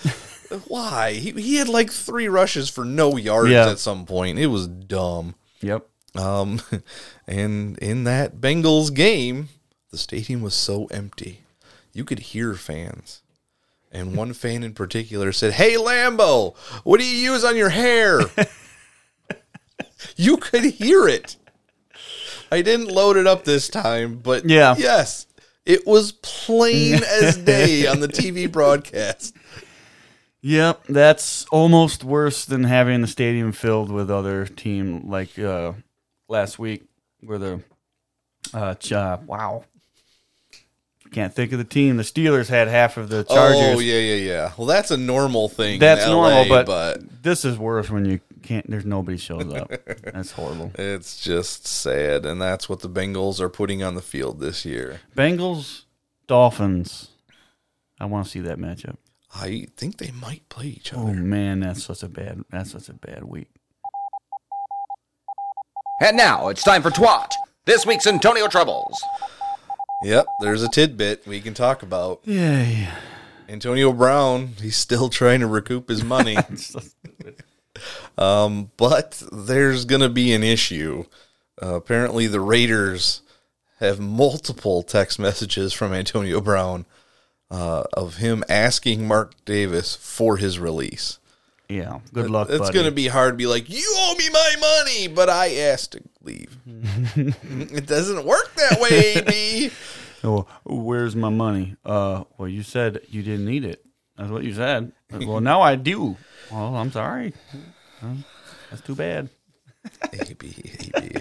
[0.67, 1.13] Why?
[1.13, 3.69] He he had like three rushes for no yards Yeah.
[3.71, 4.37] at some point.
[4.37, 5.33] It was dumb.
[5.61, 5.87] yep.
[6.15, 6.61] Um,
[7.27, 9.49] and in that Bengals game,
[9.93, 11.43] the stadium was so empty,
[11.93, 13.21] you could hear fans.
[13.91, 18.21] And one fan in particular said, "Hey Lambo, what do you use on your hair?"
[20.15, 21.35] you could hear it.
[22.51, 24.73] I didn't load it up this time, but Yeah.
[24.79, 25.27] yes,
[25.65, 29.35] it was plain as day on the TV broadcast.
[30.41, 35.73] Yep, that's almost worse than having the stadium filled with other team like uh,
[36.27, 36.83] last week,
[37.21, 37.61] where the
[38.53, 39.63] uh, ch- uh, wow,
[41.13, 41.97] can't think of the team.
[41.97, 43.77] The Steelers had half of the Chargers.
[43.77, 44.51] Oh yeah, yeah, yeah.
[44.57, 45.75] Well, that's a normal thing.
[45.75, 48.69] in That's LA, normal, but, but, this is worse when you can't.
[48.69, 49.71] There's nobody shows up.
[50.03, 50.71] that's horrible.
[50.75, 55.01] It's just sad, and that's what the Bengals are putting on the field this year.
[55.15, 55.83] Bengals,
[56.27, 57.09] Dolphins.
[57.99, 58.97] I want to see that matchup.
[59.35, 61.03] I think they might play each other.
[61.03, 61.15] Oh other.
[61.15, 62.43] man, that's such a bad.
[62.51, 63.49] That's such a bad week.
[66.01, 67.31] And now it's time for Twat,
[67.65, 69.01] this week's Antonio Troubles.
[70.03, 72.21] Yep, there's a tidbit we can talk about.
[72.25, 72.89] Yay!
[73.47, 76.37] Antonio Brown, he's still trying to recoup his money,
[78.17, 81.05] um, but there's going to be an issue.
[81.61, 83.21] Uh, apparently, the Raiders
[83.79, 86.85] have multiple text messages from Antonio Brown
[87.51, 91.19] uh, of him asking Mark Davis for his release.
[91.69, 91.99] Yeah.
[92.13, 92.49] Good luck.
[92.49, 92.73] It's buddy.
[92.73, 95.93] going to be hard to be like, you owe me my money, but I asked
[95.93, 96.57] to leave.
[96.65, 99.71] it doesn't work that way, AB.
[100.23, 101.75] Oh, where's my money?
[101.85, 103.83] Uh, well, you said you didn't need it.
[104.17, 104.91] That's what you said.
[105.11, 106.17] well, now I do.
[106.51, 107.33] Well, I'm sorry.
[108.69, 109.29] That's too bad.
[110.13, 111.15] AB, AB.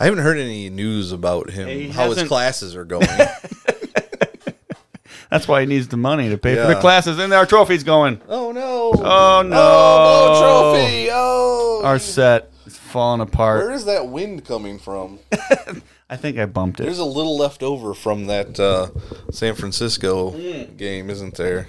[0.00, 3.06] I haven't heard any news about him, He how his hasn't- classes are going.
[5.30, 8.20] That's why he needs the money to pay for the classes and our trophies going.
[8.28, 8.71] oh, no.
[9.00, 9.56] Oh no!
[9.56, 11.08] Oh, blow trophy.
[11.10, 11.80] Oh.
[11.84, 13.64] Our set is falling apart.
[13.64, 15.18] Where is that wind coming from?
[16.10, 16.84] I think I bumped it.
[16.84, 18.88] There's a little left over from that uh,
[19.30, 20.30] San Francisco
[20.76, 21.66] game, isn't there?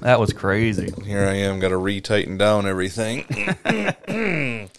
[0.00, 0.90] That was crazy.
[1.04, 3.26] Here I am, got to re-tighten down everything.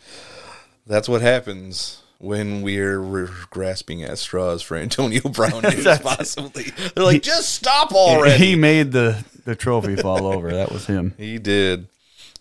[0.88, 5.62] That's what happens when we're, we're grasping at straws for Antonio Brown
[6.02, 8.44] Possibly, They're like, just stop already.
[8.44, 10.52] He made the the trophy fall over.
[10.52, 11.14] That was him.
[11.18, 11.88] He did.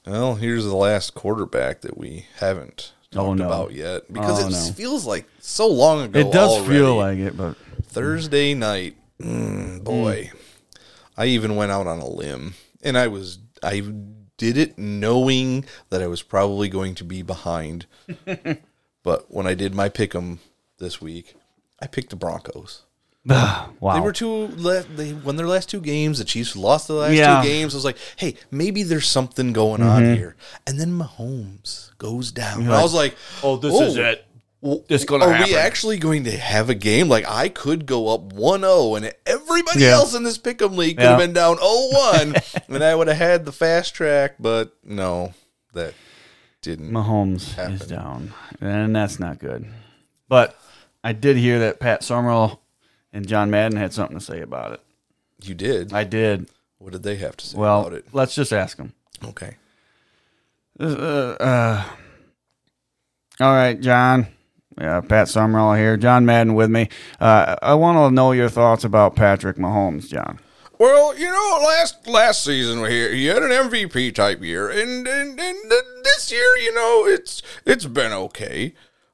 [0.07, 3.47] Well, here's the last quarterback that we haven't talked Oh, no.
[3.47, 4.73] about yet because Oh, it no.
[4.73, 6.19] feels like so long ago.
[6.21, 6.69] It does already.
[6.75, 8.97] feel like it, but Thursday night.
[9.21, 10.31] Mm, boy,
[11.17, 13.81] I even went out on a limb, and I was I
[14.39, 17.85] did it knowing that I was probably going to be behind.
[19.03, 20.41] but when I did my pick 'em
[20.79, 21.35] this week,
[21.79, 22.85] I picked the Broncos.
[23.27, 23.95] wow.
[23.95, 24.49] They were two.
[24.57, 26.19] le- They won their last two games.
[26.19, 27.35] The Chiefs lost the last Yeah.
[27.37, 27.43] Mm-hmm.
[27.43, 27.75] two games.
[27.75, 30.37] I was like, hey, maybe there's something going on here.
[30.67, 32.63] And then Mahomes goes down.
[32.63, 34.25] And I was like, oh, this is it.
[34.63, 35.53] well, This gonna are happen.
[35.53, 37.09] we actually going to have a game?
[37.09, 39.91] Like I could go up 1-0 and everybody Yeah.
[39.91, 41.11] else in this pick'em league could Yeah.
[41.11, 45.35] have been down 0-1 and I would have had the fast track, but no,
[45.75, 45.93] that
[46.63, 46.91] didn't.
[46.91, 47.75] Mahomes happen.
[47.75, 49.67] is down, and that's not good.
[50.29, 50.59] But
[51.03, 52.60] I did hear that Pat Summerall
[53.13, 54.81] and John Madden had something to say about it.
[55.43, 55.93] You did.
[55.93, 56.49] I did.
[56.79, 58.07] what did they have to say Well, about it?
[58.13, 58.93] let's just ask him.
[59.25, 59.57] Okay.
[60.79, 60.85] Uh,
[61.41, 61.85] uh,
[63.41, 64.27] all right, John.
[64.81, 65.97] Yeah, Pat Summerall here.
[65.97, 66.89] John Madden with me.
[67.21, 70.39] Uh, I want to know your thoughts about Patrick Mahomes, John.
[70.79, 75.39] Well, you know, last last season he, he had an MVP type year, and, and
[75.39, 75.57] and
[76.05, 78.73] this year, you know, it's it's been okay.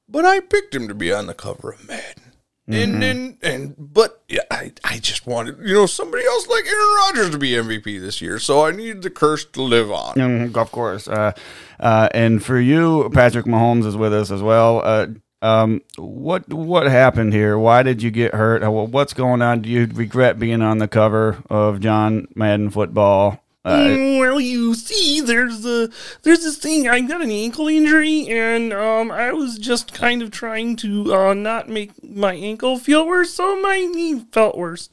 [0.08, 2.25] But I picked him to be on the cover of Madden,
[2.68, 6.96] and and and but yeah, I I just wanted you know somebody else like Aaron
[6.98, 10.14] Rodgers to be MVP this year, so I needed the curse to live on.
[10.14, 11.06] Mm, of course.
[11.06, 11.32] Uh,
[11.78, 14.82] uh, and for you, Patrick Mahomes is with us as well.
[14.84, 15.06] Uh,
[15.42, 17.58] um, what what happened here?
[17.58, 18.68] Why did you get hurt?
[18.68, 19.62] What's going on?
[19.62, 23.42] Do you regret being on the cover of John Madden Football?
[23.66, 25.90] Uh, well, you see, there's a
[26.22, 26.88] there's this thing.
[26.88, 31.34] I got an ankle injury, and um, I was just kind of trying to uh,
[31.34, 34.88] not make my ankle feel worse, so my knee felt worse.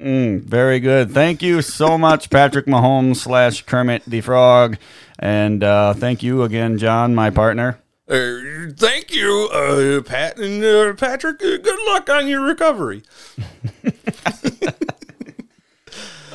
[0.00, 1.10] Mm, very good.
[1.10, 4.78] Thank you so much, Patrick Mahomes slash Kermit the Frog,
[5.18, 7.80] and uh, thank you again, John, my partner.
[8.08, 11.42] Uh, thank you, uh, Pat and uh, Patrick.
[11.42, 13.02] Uh, good luck on your recovery.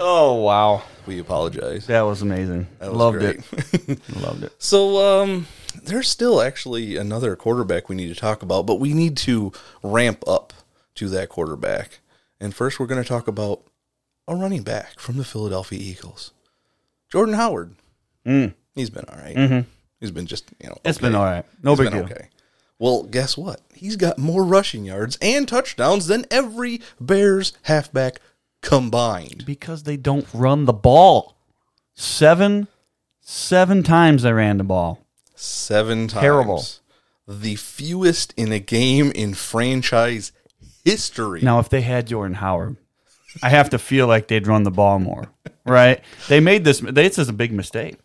[0.05, 1.87] Oh wow, We apologize.
[1.87, 2.67] that was amazing.
[2.79, 3.39] That was Loved great.
[3.89, 3.99] it.
[4.21, 4.53] Loved it.
[4.57, 5.47] So, um,
[5.83, 10.23] there's still actually another quarterback we need to talk about, but we need to ramp
[10.27, 10.53] up
[10.95, 11.99] to that quarterback.
[12.39, 13.61] And first, we're going to talk about
[14.27, 16.31] a running back from the Philadelphia Eagles,
[17.09, 17.75] Jordan Howard.
[18.25, 19.65] He's been all right.
[19.99, 20.75] He's been just you know.
[20.75, 20.77] Mm.
[20.77, 20.87] Mm-hmm.
[20.89, 21.07] It's okay.
[21.07, 21.45] been all right.
[21.61, 22.03] No He's big deal.
[22.03, 22.27] Okay.
[22.79, 23.61] Well, guess what?
[23.73, 28.19] He's got more rushing yards and touchdowns than every Bears halfback
[28.63, 29.43] combined.
[29.45, 31.35] Because they don't run the ball.
[31.93, 32.67] Seven,
[33.21, 35.05] seven times they ran the ball.
[35.35, 36.21] Seven times.
[36.21, 36.65] Terrible.
[37.27, 40.31] The fewest in a game in franchise
[40.83, 41.41] history.
[41.41, 42.77] Now, if they had Jordan Howard,
[43.41, 45.31] I have to feel like they'd run the ball more,
[45.65, 46.01] right?
[46.27, 46.79] They made this.
[46.79, 47.97] This is a big mistake.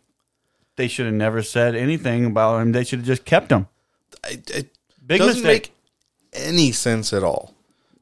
[0.76, 2.72] They should have never said anything about him.
[2.72, 3.66] They should have just kept him.
[4.28, 5.72] it, it Big doesn't mistake.
[6.32, 7.54] make any sense at all.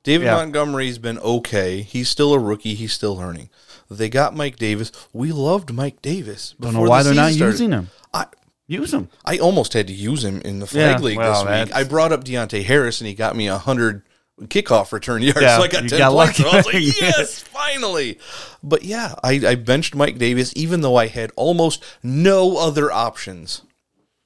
[0.06, 0.36] David Yeah.
[0.36, 1.82] Montgomery's been okay.
[1.82, 2.74] He's still a rookie.
[2.74, 3.50] He's still learning.
[3.90, 4.90] They got Mike Davis.
[5.12, 6.54] We loved Mike Davis.
[6.60, 7.52] Don't know why the they're not started.
[7.52, 7.88] using him.
[8.14, 8.26] I
[8.68, 9.08] Use him.
[9.24, 11.74] I almost had to use him in the flag Yeah, league well, this week.
[11.76, 14.02] I brought up Deonte Harris and he got me a hundred
[14.42, 15.40] kickoff return yards.
[15.40, 16.40] Yeah, so I got ten got points.
[16.40, 18.18] I was like, yes, finally.
[18.64, 23.62] But yeah, I, I benched Mike Davis even though I had almost no other options.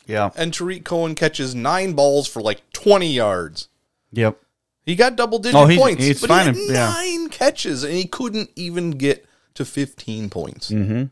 [0.06, 0.30] Yeah.
[0.36, 3.68] And Tarik Cohen catches nine balls for like twenty yards.
[4.12, 4.40] Yep.
[4.84, 6.88] He got double digit Oh, he's- points, he's but fine, he had yeah.
[6.92, 10.70] nine catches and he couldn't even get to fifteen points.
[10.70, 11.04] Mm-hmm.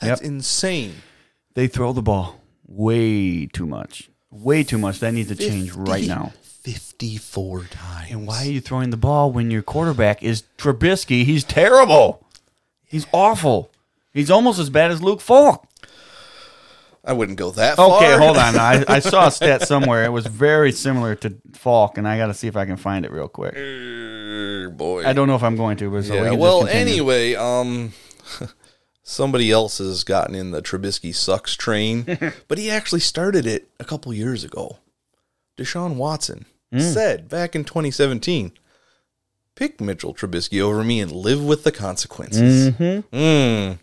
[0.00, 0.28] That's Yep.
[0.30, 0.94] insane.
[1.54, 4.10] They throw the ball way too much.
[4.30, 5.00] Way too much.
[5.00, 6.32] That needs to change right now.
[6.42, 8.08] Fifty-four times.
[8.10, 11.24] And why are you throwing the ball when your quarterback is Trubisky?
[11.24, 12.26] He's terrible.
[12.84, 13.70] He's awful.
[14.12, 15.66] He's almost as bad as Luke Falk.
[17.06, 17.98] I wouldn't go that far.
[18.02, 18.56] Okay, hold on.
[18.58, 20.04] I, I saw a stat somewhere.
[20.04, 23.04] It was very similar to Falk, and I got to see if I can find
[23.04, 23.54] it real quick.
[23.56, 25.04] Er, boy.
[25.06, 26.24] I don't know if I'm going to, but so Yeah.
[26.30, 27.92] just Well, anyway, um,
[29.04, 33.84] somebody else has gotten in the Trubisky sucks train, but he actually started it a
[33.84, 34.78] couple years ago.
[35.56, 36.80] Deshaun Watson Hmm.
[36.80, 38.50] said back in 2017,
[39.54, 43.78] "Pick Mitchell Trubisky over me and live with the consequences." Mm.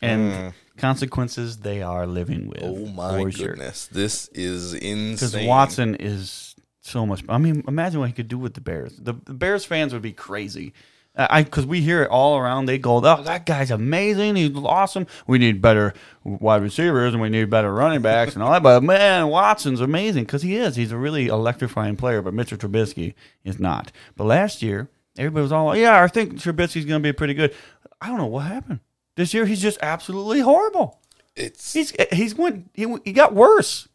[0.00, 2.62] and consequences they are living with.
[2.62, 3.48] Oh my for sure.
[3.50, 5.12] goodness, this is insane.
[5.14, 5.36] Because.
[5.46, 7.22] Watson is so much.
[7.28, 8.96] I mean, imagine what he could do with the Bears.
[8.96, 10.74] The, the Bears fans would be crazy.
[11.14, 12.66] I because we hear it all around.
[12.66, 14.34] They go, "Oh, that guy's amazing.
[14.34, 15.06] He's awesome.
[15.26, 15.92] We need better
[16.24, 20.24] wide receivers and we need better running backs and all that." But man, Watson's amazing
[20.24, 20.74] because he is.
[20.74, 22.22] He's a really electrifying player.
[22.22, 23.14] But Mitchell Trubisky
[23.44, 23.92] is not.
[24.16, 27.54] But last year, everybody was all, "Yeah, I think Trubisky's going to be pretty good."
[28.00, 28.80] I don't know what happened.
[29.22, 30.98] This year, he's just absolutely horrible.
[31.36, 33.86] it's He's he's went he, he got worse.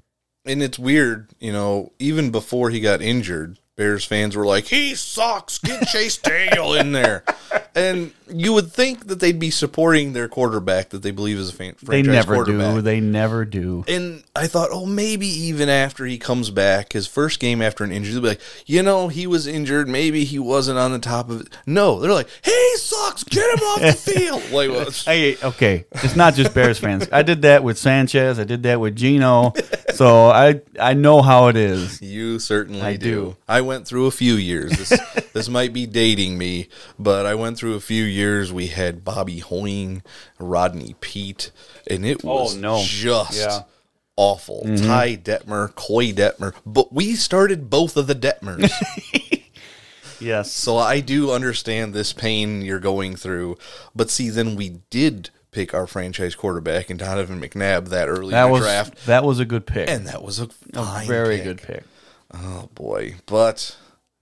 [0.46, 4.96] and it's weird, you know, even before he got injured, Bears fans were like, he
[4.96, 5.58] sucks.
[5.58, 7.26] Get Chase Daniel in there.
[7.78, 11.54] And you would think that they'd be supporting their quarterback that they believe is a
[11.54, 12.76] fan, They never quarterback.
[12.76, 12.82] do.
[12.82, 13.86] They never do.
[13.88, 17.92] and I thought, oh, maybe even after he comes back, his first game after an
[17.92, 19.88] injury, they'll be like, you know, he was injured.
[19.88, 21.48] Maybe he wasn't on the top of it.
[21.66, 23.24] No, they're like, he sucks.
[23.24, 24.44] Get him off the field.
[24.52, 27.08] Like, well, Hey, okay, it's not just Bears fans.
[27.12, 28.40] I did that with Sanchez.
[28.40, 29.54] I did that with Geno.
[29.94, 32.02] So I I know how it is.
[32.02, 33.12] You certainly I do.
[33.12, 33.36] do.
[33.48, 34.72] I went through a few years.
[34.78, 35.00] This,
[35.34, 36.68] this might be dating me,
[37.00, 38.52] but I went through a few years.
[38.54, 40.04] We had Bobby Hoying,
[40.40, 41.52] Rodney Peete,
[41.90, 42.84] and it was Oh, no.
[42.86, 43.48] just Yeah.
[43.48, 43.70] Mm-hmm.
[44.18, 44.62] awful.
[44.64, 48.70] Ty Detmer, Koy Detmer, but we started both of the Detmers.
[50.20, 50.52] Yes.
[50.52, 53.56] so I do understand this pain you're going through.
[53.96, 58.46] But see, then we did pick our franchise quarterback and Donovan McNabb that early That
[58.46, 59.88] in the was draft, that was a good pick.
[59.88, 61.44] and that was a, a very pick.
[61.46, 61.84] good pick.
[62.34, 63.78] Oh boy, but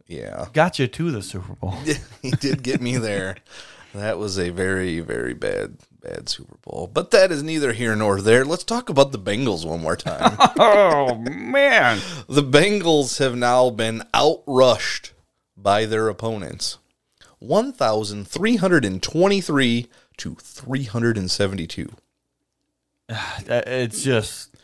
[0.07, 0.45] yeah.
[0.53, 1.75] Got you to the Super Bowl.
[2.21, 3.37] he did get me there.
[3.93, 6.89] That was a very, very bad, bad Super Bowl.
[6.93, 8.43] But that is neither here nor there.
[8.43, 10.35] Let's talk about the Bengals one more time.
[10.59, 12.01] oh man.
[12.27, 15.11] the Bengals have now been outrushed
[15.55, 16.77] by their opponents
[17.39, 19.87] 1,323
[20.17, 21.93] to 372.
[23.09, 23.15] Uh,
[23.47, 24.54] It's just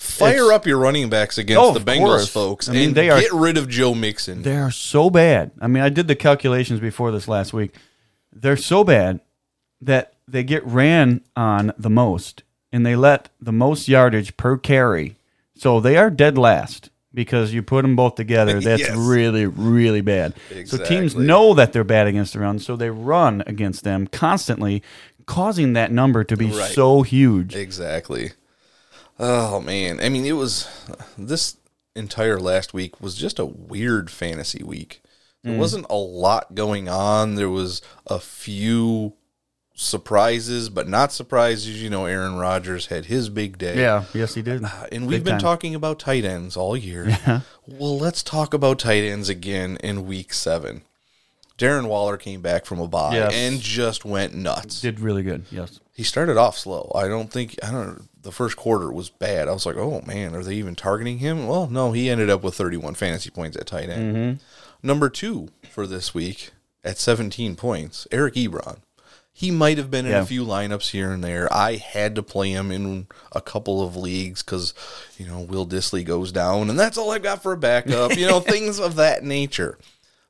[0.00, 2.28] Fire It's- up your running backs against Oh, the Bengals, course.
[2.28, 4.42] folks, I mean, and they are- get rid of Joe Mixon.
[4.42, 5.50] they are so bad.
[5.60, 7.74] I mean, I did the calculations before this last week.
[8.34, 9.20] They're so bad
[9.82, 15.16] that they get ran on the most and they let the most yardage per carry.
[15.54, 18.58] So they are dead last because you put them both together.
[18.60, 18.96] That's Yes.
[18.96, 20.32] really, really bad.
[20.64, 24.82] So teams know that they're bad against the run, so they run against them constantly,
[25.26, 26.72] causing that number to be Right.
[26.72, 27.54] so huge.
[27.54, 28.30] Exactly.
[29.22, 30.66] Oh man, I mean, it was
[31.18, 31.58] this
[31.94, 35.02] entire last week was just a weird fantasy week.
[35.44, 35.58] There mm.
[35.58, 37.34] wasn't a lot going on.
[37.34, 39.12] There was a few
[39.74, 41.82] surprises, but not surprises.
[41.82, 43.78] You know, Aaron Rodgers had his big day.
[43.78, 44.64] Yeah, yes, he did.
[44.64, 45.40] Uh, and we've been time.
[45.40, 47.18] talking about tight ends all year.
[47.66, 50.82] Well, let's talk about tight ends again in week seven.
[51.56, 53.32] Darren Waller came back from a bye Yes.
[53.32, 54.80] and just went nuts.
[54.80, 55.44] Did really good.
[55.52, 55.78] Yes.
[56.00, 56.90] He started off slow.
[56.94, 58.08] I don't think I don't.
[58.22, 59.48] The first quarter was bad.
[59.48, 61.46] I was like, oh man, are they even targeting him?
[61.46, 61.92] Well, no.
[61.92, 64.16] He ended up with 31 fantasy points at tight end.
[64.16, 64.86] Mm-hmm.
[64.86, 68.78] Number two for this week at 17 points, Eric Ebron.
[69.30, 70.22] He might have been in Yeah.
[70.22, 71.52] a few lineups here and there.
[71.52, 74.72] I had to play him in a couple of leagues because,
[75.18, 78.16] you know, Will Dissly goes down, and that's all I've got for a backup.
[78.16, 79.78] you know, things of that nature.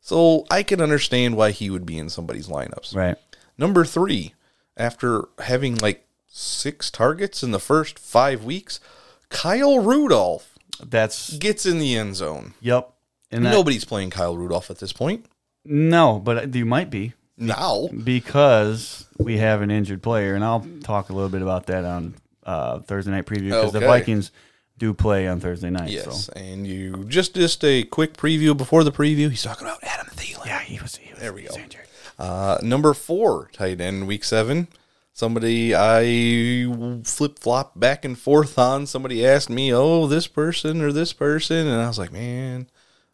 [0.01, 2.93] So I can understand why he would be in somebody's lineups.
[2.97, 3.17] Right.
[3.57, 4.35] Number three,
[4.77, 8.81] after having like six targets in the first five weeks,
[9.29, 12.55] Kyle Rudolph That's gets in the end zone.
[12.61, 12.93] yep.
[13.33, 15.27] And that, Nobody's playing Kyle Rudolph at this point.
[15.65, 21.11] no, but you might be Now, because we have an injured player, and I'll talk
[21.11, 24.33] a little bit about that on uh, Thursday night preview because the Vikings
[24.79, 25.91] do play on Thursday night.
[25.91, 26.33] yes, So.
[26.35, 29.31] and you just just a quick preview before the preview.
[29.31, 30.47] He's talking about Adam Thielen.
[30.47, 30.97] Yeah, he was.
[30.97, 31.55] He was There we go.
[31.55, 31.87] injured.
[32.21, 34.69] Uh, number four, tight end, week seven.
[35.15, 38.87] Somebody I flip flop back and forth on.
[38.87, 42.69] Somebody asked me, "Oh, this person or this person," and I was like, "Man,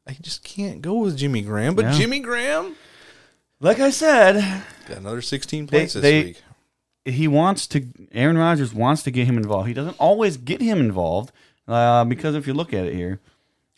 [0.07, 1.93] I just can't go with Jimmy Graham." But Yeah.
[1.93, 2.75] Jimmy Graham
[3.61, 6.43] Like I said, got another 16 points this they- week.
[7.07, 7.87] he wants to.
[8.13, 9.69] Aaron Rodgers wants to get him involved.
[9.69, 11.33] He doesn't always get him involved
[11.69, 13.21] uh, because if you look at it here,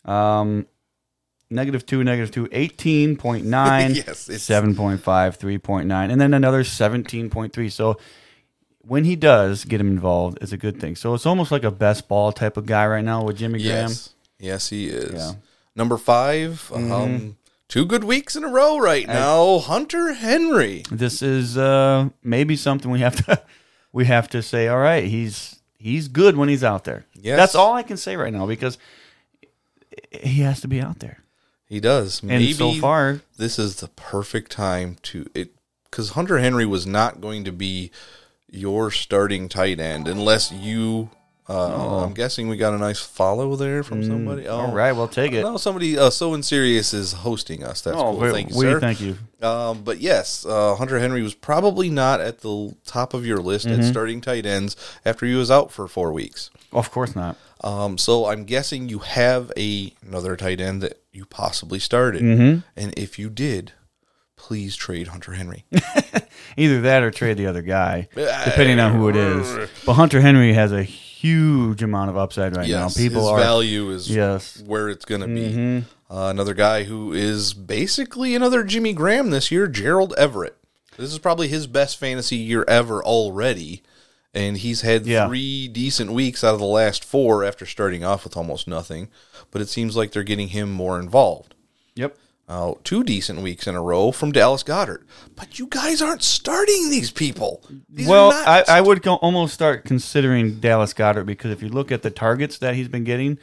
[0.04, 0.66] um,
[1.50, 3.42] negative two, negative two, 18.9,
[3.94, 7.72] Yes, it's- 7.5, 3.9, and then another 17.3.
[7.72, 7.98] So
[8.80, 10.96] when he does get him involved, it's a good thing.
[10.96, 13.88] So it's almost like a best ball type of guy right now with Jimmy Graham.
[13.88, 15.14] Yes, yes, he is.
[15.14, 15.32] Yeah.
[15.76, 17.36] Number 5 um,
[17.68, 19.58] two good weeks in a row right now.
[19.58, 20.82] Hunter Henry.
[20.90, 23.42] This is uh, maybe something we have to
[23.92, 24.66] we have to say.
[24.68, 27.04] All right, he's he's good when he's out there.
[27.14, 27.36] Yes.
[27.36, 28.78] That's all I can say right now because
[30.10, 31.18] he has to be out there.
[31.68, 32.20] He does.
[32.22, 35.50] And Maybe so far, this is the perfect time to it
[35.90, 37.90] because Hunter Henry was not going to be
[38.50, 41.10] your starting tight end unless you.
[41.50, 44.46] Uh, I'm guessing we got a nice follow there from somebody.
[44.46, 45.42] Oh, Mm, all right, we'll take it.
[45.42, 47.80] No, somebody uh, so in serious is hosting us.
[47.80, 48.18] That's oh, cool.
[48.18, 48.80] we, Thank you, we sir.
[48.80, 49.16] thank you.
[49.40, 53.66] Um, but yes, uh, Hunter Henry was probably not at the top of your list
[53.66, 53.80] Mm-hmm.
[53.80, 56.50] at starting tight ends after he was out for four weeks.
[56.72, 57.36] Of course not.
[57.64, 62.58] Um, so I'm guessing you have a another tight end that you possibly started, Mm-hmm.
[62.76, 63.72] and if you did,
[64.36, 65.64] please trade Hunter Henry.
[66.56, 69.70] Either that or trade the other guy, depending on who it is.
[69.86, 70.82] But Hunter Henry has a
[71.20, 73.02] huge amount of upside right yes, now.
[73.02, 74.58] People his are value is Yes.
[74.58, 74.66] Mm-hmm.
[74.68, 75.84] where it's going to be.
[76.10, 80.56] Uh, another guy who is basically another Jimmy Graham this year, Gerald Everett.
[80.96, 83.82] This is probably his best fantasy year ever already.
[84.34, 85.26] And he's had Yeah.
[85.26, 89.08] three decent weeks out of the last four after starting off with almost nothing.
[89.50, 91.54] But it seems like they're getting him more involved.
[91.94, 92.16] Yep.
[92.48, 95.04] Uh, two decent weeks in a row from Dallas Goedert.
[95.36, 97.62] But you guys aren't starting these people.
[97.90, 101.92] These well, I, I would go, almost start considering Dallas Goedert because if you look
[101.92, 103.38] at the targets that he's been getting,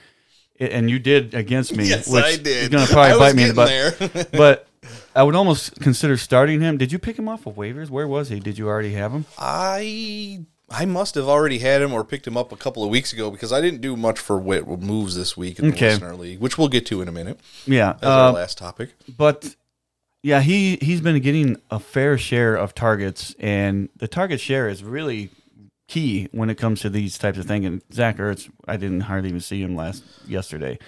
[0.59, 2.71] and you did against me, Yes, which I did.
[2.71, 4.31] going to probably bite me in the butt.
[4.31, 4.67] but
[5.15, 6.77] I would almost consider starting him.
[6.77, 7.91] Did you pick him off of waivers?
[7.91, 8.39] Where was he?
[8.39, 9.25] Did you already have him?
[9.37, 13.13] I I must have already had him or picked him up a couple of weeks
[13.13, 15.89] ago because I didn't do much for wi- moves this week in the Okay.
[15.91, 17.39] listener league, which we'll get to in a minute.
[17.67, 18.89] Yeah, As our uh, last topic.
[19.17, 19.55] but
[20.23, 24.83] yeah, he he's been getting a fair share of targets, and the target share is
[24.83, 25.29] really
[25.87, 27.63] key when it comes to these types of things.
[27.65, 30.79] And Zach Ertz, I didn't hardly even see him last yesterday,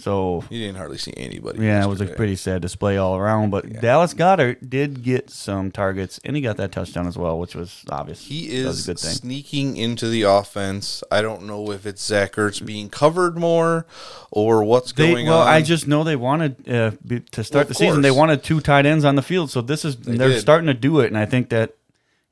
[0.00, 1.64] so You didn't hardly see anybody.
[1.64, 3.50] yeah, it was a pretty sad display all around.
[3.50, 7.54] But Dallas Goedert did get some targets, and he got that touchdown as well, which
[7.54, 8.26] was obvious.
[8.26, 9.10] He is a good thing.
[9.12, 11.02] sneaking into the offense.
[11.10, 13.86] I don't know if it's Zach Ertz being covered more
[14.30, 15.46] or what's They, going well, on.
[15.46, 16.92] Well, I just know they wanted uh,
[17.32, 18.02] to start Well, the season.
[18.02, 20.74] They wanted two tight ends on the field, so this is They are starting to
[20.74, 21.74] do it, and I think that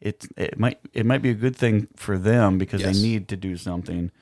[0.01, 2.95] it it might it might be a good thing for them because Yes.
[2.97, 4.13] they need to do something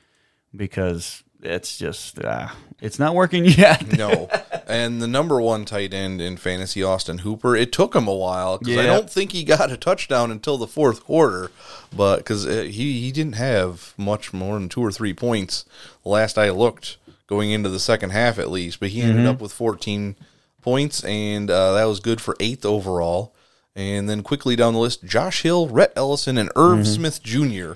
[0.55, 2.49] because it's just uh,
[2.81, 3.97] it's not working yet.
[3.97, 4.29] no.
[4.67, 8.59] And the number one tight end in fantasy, Austin Hooper, it took him a while
[8.59, 11.51] because I don't think he got a touchdown until the fourth quarter.
[11.95, 15.65] But because he, he didn't have much more than two or three points
[16.05, 16.97] last I looked
[17.29, 18.81] going into the second half at least.
[18.81, 19.27] But he ended Mm-hmm.
[19.29, 20.17] up with 14
[20.63, 23.33] points, and uh, that was good for eighth overall.
[23.77, 26.83] And then quickly down the list, Josh Hill, Rhett Ellison, and Irv Mm-hmm.
[26.85, 27.73] Smith Jr.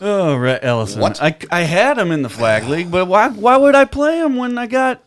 [0.00, 1.00] Oh, Rhett Ellison.
[1.00, 1.22] What?
[1.22, 4.36] I, I had him in the flag league, but why why would I play him
[4.36, 5.02] when I got?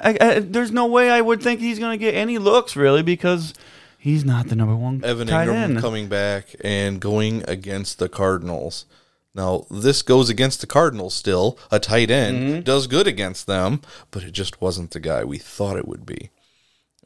[0.00, 3.02] I, I, there's no way I would think he's going to get any looks really
[3.02, 3.54] because
[3.98, 5.78] he's not the number one Evan tight Engram end.
[5.80, 8.86] coming back and going against the Cardinals.
[9.34, 11.58] Now, this goes against the Cardinals still.
[11.70, 12.60] A tight end Mm-hmm.
[12.62, 13.80] does good against them,
[14.10, 16.30] but it just wasn't the guy we thought it would be.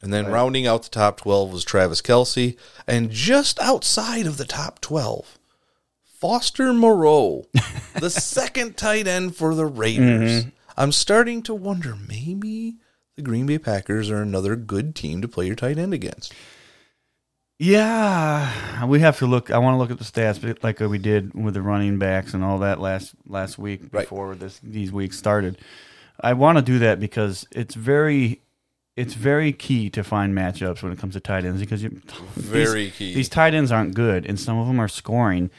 [0.01, 2.55] And then rounding out the top 12 was Travis Kelce.
[2.85, 5.37] And just outside of the top 12,
[6.19, 7.45] Foster Moreau,
[7.99, 10.45] the second tight end for the Raiders.
[10.45, 10.49] Mm-hmm.
[10.75, 12.77] I'm starting to wonder maybe
[13.15, 16.33] the Green Bay Packers are another good team to play your tight end against.
[17.59, 19.49] Yeah, we have to look.
[19.49, 22.33] I want to look at the stats, but like we did with the running backs
[22.35, 24.01] and all that last last week Right.
[24.03, 25.57] before this these weeks started.
[26.21, 28.41] I want to do that because it's very
[28.95, 31.99] it's very key to find matchups when it comes to tight ends because you,
[32.35, 33.13] Very these, key.
[33.15, 35.49] These tight ends aren't good, and some of them are scoring.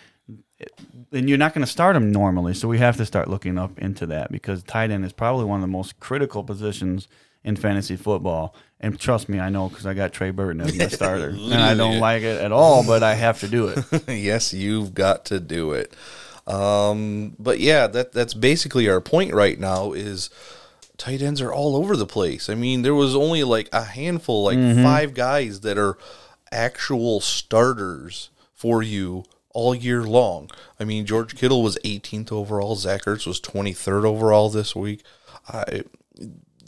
[1.12, 3.78] And you're not going to start them normally, so we have to start looking up
[3.78, 7.08] into that because tight end is probably one of the most critical positions
[7.44, 8.54] in fantasy football.
[8.80, 11.74] And trust me, I know because I got Trey Burton as my starter, and I
[11.74, 13.84] don't like it at all, but I have to do it.
[14.08, 15.94] yes, you've got to do it.
[16.46, 20.30] Um, but yeah, that that's basically our point right now is
[20.96, 22.48] tight ends are all over the place.
[22.48, 25.98] I mean, there was only like a handful, like five guys that are
[26.50, 30.50] actual starters for you all year long.
[30.78, 32.76] I mean, George Kittle was 18th overall.
[32.76, 35.02] Zach Ertz was 23rd overall this week.
[35.48, 35.82] I,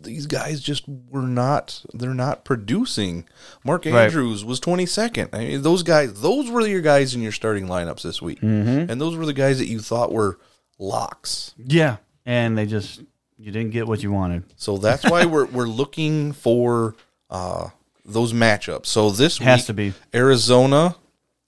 [0.02, 3.26] these guys just were not they're not producing.
[3.64, 4.04] Mark Right.
[4.04, 5.28] Andrews was 22nd.
[5.32, 8.40] I mean those guys those were your guys in your starting lineups this week.
[8.40, 8.90] Mm-hmm.
[8.90, 10.38] And those were the guys that you thought were
[10.78, 11.54] locks.
[11.58, 13.02] Yeah, and they just
[13.38, 14.44] you didn't get what you wanted.
[14.56, 16.94] So that's why we're we're looking for
[17.28, 17.68] uh
[18.04, 18.86] those matchups.
[18.86, 19.92] So this Has week to be.
[20.14, 20.96] Arizona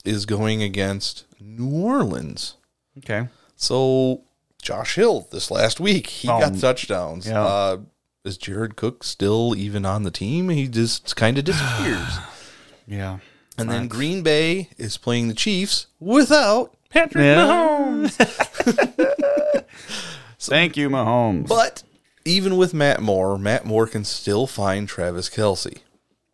[0.03, 2.55] is going against New Orleans.
[2.99, 3.27] Okay.
[3.55, 4.21] So
[4.61, 7.27] Josh Hill this last week he Oh, got touchdowns.
[7.27, 7.43] yeah.
[7.43, 7.77] Uh,
[8.23, 10.49] is Jared Cook still even on the team?
[10.49, 12.17] He just kind of disappears.
[12.87, 13.19] Yeah.
[13.57, 17.45] and then Green Bay is playing the Chiefs without Patrick Yeah.
[17.45, 18.15] Mahomes.
[20.39, 21.47] Thank you, Mahomes.
[21.47, 21.83] But
[22.25, 25.79] even with Matt Moore, Matt Moore can still find Travis Kelce.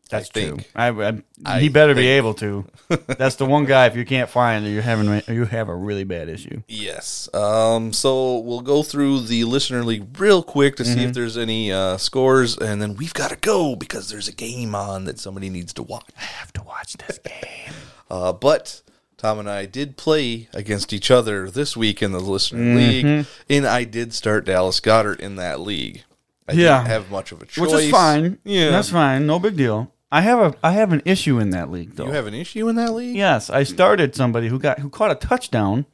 [0.10, 0.56] That's I think.
[0.56, 0.66] true.
[0.76, 2.66] I, I, I he better be able to.
[3.08, 3.86] That's the one guy.
[3.86, 6.64] If you can't find, you're having you have a really bad issue.
[6.68, 7.30] Yes.
[7.34, 11.72] Um, so we'll go through the listener league real quick to see if there's any
[11.72, 15.50] uh, scores, and then we've got to go because there's a game on that somebody
[15.50, 16.06] needs to watch.
[16.18, 17.74] I have to watch this game.
[18.12, 18.82] Uh, but
[19.18, 23.68] Tom and I did play against each other this week in the listener league, and
[23.68, 26.02] I did start Dallas Goedert in that league.
[26.48, 26.80] I Yeah.
[26.80, 27.72] didn't have much of a choice.
[27.72, 28.40] Which is fine.
[28.44, 28.72] Yeah.
[28.72, 29.28] That's fine.
[29.28, 29.94] No big deal.
[30.12, 32.06] I have a I have an issue in that league though.
[32.06, 33.16] You have an issue in that league?
[33.16, 35.86] yes, I started somebody who got who caught a touchdown,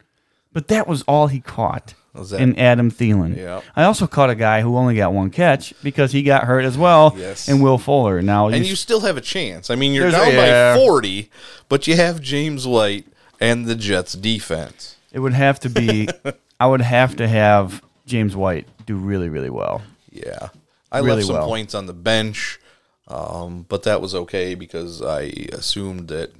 [0.54, 1.94] but that was all he caught.
[2.14, 3.36] Was that- in Adam Thielen.
[3.36, 3.60] Yeah.
[3.76, 6.78] I also caught a guy who only got one catch because he got hurt as
[6.78, 7.14] well.
[7.18, 7.50] Yes.
[7.50, 8.22] And Will Fuller.
[8.22, 9.70] Now and you, you still have a chance.
[9.70, 10.76] I mean, you're down yeah.
[10.76, 11.30] by 40,
[11.68, 13.06] but you have James White
[13.42, 14.96] and the Jets defense.
[15.12, 16.08] it would have to be
[16.60, 19.82] I would have to have James White do really, really well.
[20.10, 20.50] Yeah.
[20.94, 21.48] I Really left some well.
[21.48, 22.60] points on the bench,
[23.08, 26.32] um, but that was okay because I assumed that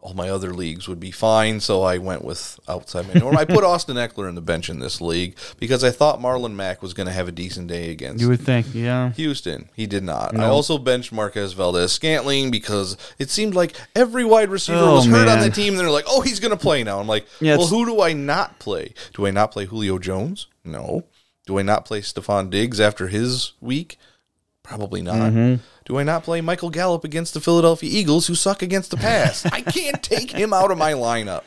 [0.00, 3.36] all my other leagues would be fine, so I went with outside my norm.
[3.36, 6.82] I put Austin Ekeler in the bench in this league because I thought Marlon Mack
[6.82, 9.10] was going to have a decent day against You would think, yeah.
[9.14, 9.68] Houston.
[9.74, 10.38] He did not.
[10.38, 15.26] I also benched Marquez Valdes-Scantling because it seemed like every wide receiver Oh, was hurt
[15.26, 15.72] on the team.
[15.72, 17.00] And they're like, oh, he's going to play now.
[17.00, 18.94] I'm like, Yeah, well, who do I not play?
[19.14, 20.46] Do I not play Julio Jones?
[20.64, 21.06] No.
[21.44, 23.98] Do I not play Stefon Diggs after his week?
[24.62, 25.32] Probably not.
[25.32, 25.62] Mm-hmm.
[25.88, 29.46] Do I not play Michael Gallup against the Philadelphia Eagles who suck against the pass?
[29.46, 31.44] I can't take him out of my lineup.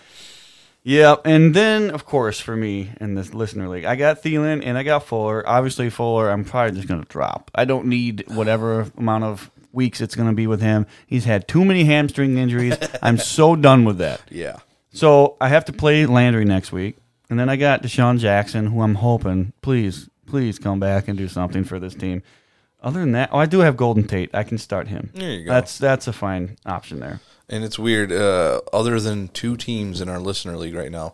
[0.83, 4.79] Yeah, and then of course for me in this listener league, I got Thielen and
[4.79, 5.47] I got Fuller.
[5.47, 7.51] Obviously, Fuller, I'm probably just going to drop.
[7.53, 10.87] I don't need whatever amount of weeks it's going to be with him.
[11.05, 12.77] He's had too many hamstring injuries.
[13.03, 14.21] I'm so done with that.
[14.31, 14.57] Yeah.
[14.91, 16.97] So I have to play Landry next week,
[17.29, 21.27] and then I got DeSean Jackson, who I'm hoping, please, please come back and do
[21.27, 22.23] something for this team.
[22.82, 24.34] Other than that, oh, I do have Golden Tate.
[24.34, 25.11] I can start him.
[25.13, 25.51] There you go.
[25.51, 27.19] That's that's a fine option there.
[27.47, 28.11] And it's weird.
[28.11, 31.13] Uh, other than two teams in our listener league right now,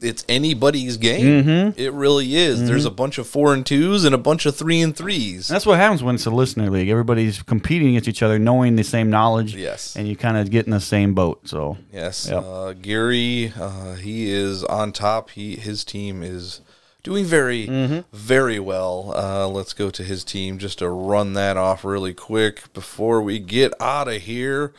[0.00, 1.44] it's anybody's game.
[1.44, 1.80] Mm-hmm.
[1.80, 2.66] It really is.
[2.68, 5.48] There's a bunch of four and twos and a bunch of three and threes.
[5.48, 6.88] That's what happens when it's a listener league.
[6.90, 9.54] Everybody's competing against each other, knowing the same knowledge.
[9.54, 9.96] Yes.
[9.96, 11.48] And you kind of get in the same boat.
[11.48, 12.44] So Yes, Yep.
[12.44, 15.30] uh, Gary, uh, he is on top.
[15.30, 16.60] He his team is
[17.04, 18.00] doing very Mm-hmm.
[18.12, 19.12] very well.
[19.16, 23.38] Uh, let's go to his team just to run that off really quick before we
[23.38, 24.72] get out of here.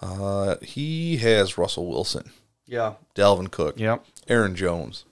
[0.00, 2.30] Uh, he has Russell Wilson,
[2.66, 5.04] yeah, Dalvin Cook, yep, Aaron Jones,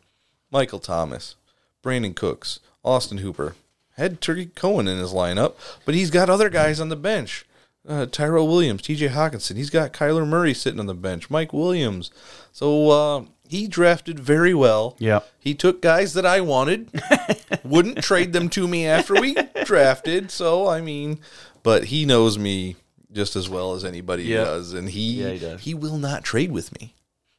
[0.50, 1.36] Michael Thomas,
[1.82, 3.54] Brandin Cooks, Austin Hooper.
[3.96, 7.46] Had Tarik Cohen in his lineup, but he's got other guys on the bench.
[7.88, 9.56] Uh, Tyrell Williams, TJ Hockenson.
[9.56, 12.10] He's got Kyler Murray sitting on the bench, Mike Williams.
[12.50, 13.24] So uh,
[13.54, 14.96] he drafted very well.
[14.98, 15.20] Yeah.
[15.38, 16.90] He took guys that I wanted,
[17.64, 20.30] wouldn't trade them to me after we drafted.
[20.30, 21.20] So, I mean,
[21.62, 22.76] but he knows me
[23.12, 24.44] just as well as anybody Yeah.
[24.44, 24.72] does.
[24.72, 25.60] And he, Yeah, he does.
[25.62, 26.94] he will not trade with me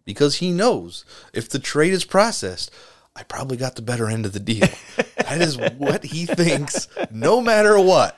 [0.06, 1.04] because he knows
[1.34, 2.72] if the trade is processed,
[3.16, 4.68] I probably got the better end of the deal.
[5.18, 8.18] that is what he thinks, no matter what.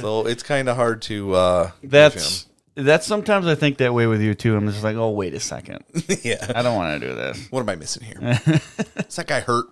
[0.00, 1.34] So it's kind of hard to.
[1.34, 2.46] Uh, That's
[2.76, 4.54] that's sometimes I think that way with you too.
[4.56, 5.84] I'm just like, oh wait a second,
[6.22, 6.52] yeah.
[6.54, 7.48] I don't want to do this.
[7.50, 8.18] What am I missing here?
[9.08, 9.66] is that guy hurt?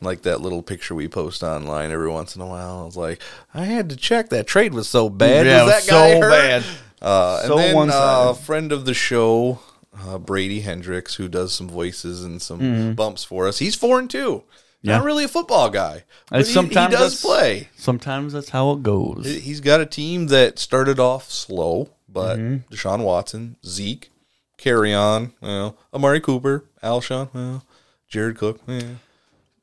[0.00, 2.82] Like that little picture we post online every once in a while.
[2.82, 3.22] I was like,
[3.54, 4.28] I had to check.
[4.28, 5.46] That trade was so bad.
[5.46, 6.30] Yeah, was that guy so hurt?
[6.30, 6.64] bad.
[7.00, 8.34] Uh, and So then uh, one-sided.
[8.44, 9.60] friend of the show,
[9.98, 13.58] uh, Brady Hendricks, who does some voices and some bumps for us.
[13.60, 14.42] He's four and two.
[14.42, 14.48] Mm-hmm.
[14.88, 14.96] Yeah.
[14.98, 17.68] Not really a football guy, but And he, he sometimes does that's- play.
[17.76, 19.24] Sometimes that's how it goes.
[19.24, 22.72] He's got a team that started off slow, but Mm-hmm.
[22.74, 24.10] Deshaun Watson, Zeke,
[24.58, 27.64] Kerryon, well, Amari Cooper, Alshon, well,
[28.08, 28.60] Jared Cook.
[28.66, 28.82] Yeah.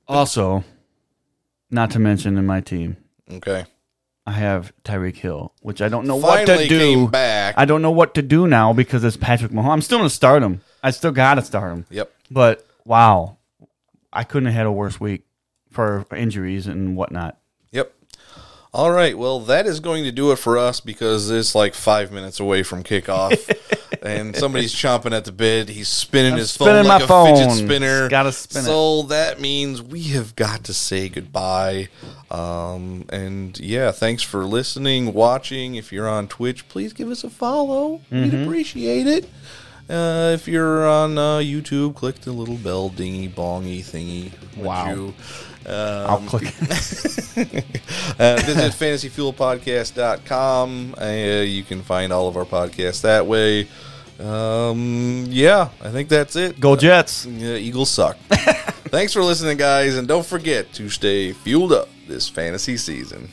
[0.08, 0.64] Also,
[1.72, 2.98] not to mention in my team,
[3.32, 3.66] Okay.
[4.28, 7.08] I have Tyreek Hill, which I don't know Finally what to do.
[7.08, 7.56] back.
[7.58, 9.70] I don't know what to do now because it's Patrick Mahomes.
[9.72, 10.62] I'm still going to start him.
[10.84, 11.86] I still got to start him.
[11.90, 12.12] Yep.
[12.30, 13.38] But wow,
[14.14, 15.24] I couldn't have had a worse week
[15.72, 17.40] for injuries and whatnot.
[18.74, 19.18] All right.
[19.18, 22.64] Well, that is going to do it for us because it's like five minutes away
[22.64, 23.38] from kickoff,
[24.02, 25.68] and somebody's chomping at the bit.
[25.68, 27.36] He's spinning I'm his phone spinning like my a phone.
[27.36, 28.08] fidget spinner.
[28.08, 28.66] Gotta spin it.
[28.66, 31.90] so that means we have got to say goodbye.
[32.30, 35.76] Um, and yeah, thanks for listening, watching.
[35.76, 38.00] If you're on Twitch, please give us a follow.
[38.10, 38.44] We'd Mm-hmm.
[38.44, 39.26] appreciate it.
[39.90, 44.32] Uh, if you're on uh, YouTube, click the little bell dingy bongy thingy.
[44.56, 44.94] Wow.
[44.94, 45.14] you?
[45.68, 46.54] I'll click.
[48.20, 50.96] Uh, visit fantasyfuelpodcast.com.
[51.02, 51.06] Uh,
[51.42, 53.68] you can find all of our podcasts that way.
[54.20, 56.60] Um, yeah, I think that's it.
[56.60, 57.26] Go Jets.
[57.26, 58.18] Yeah, Eagles suck.
[58.92, 63.30] Thanks for listening, guys, and don't forget to stay fueled up this fantasy season.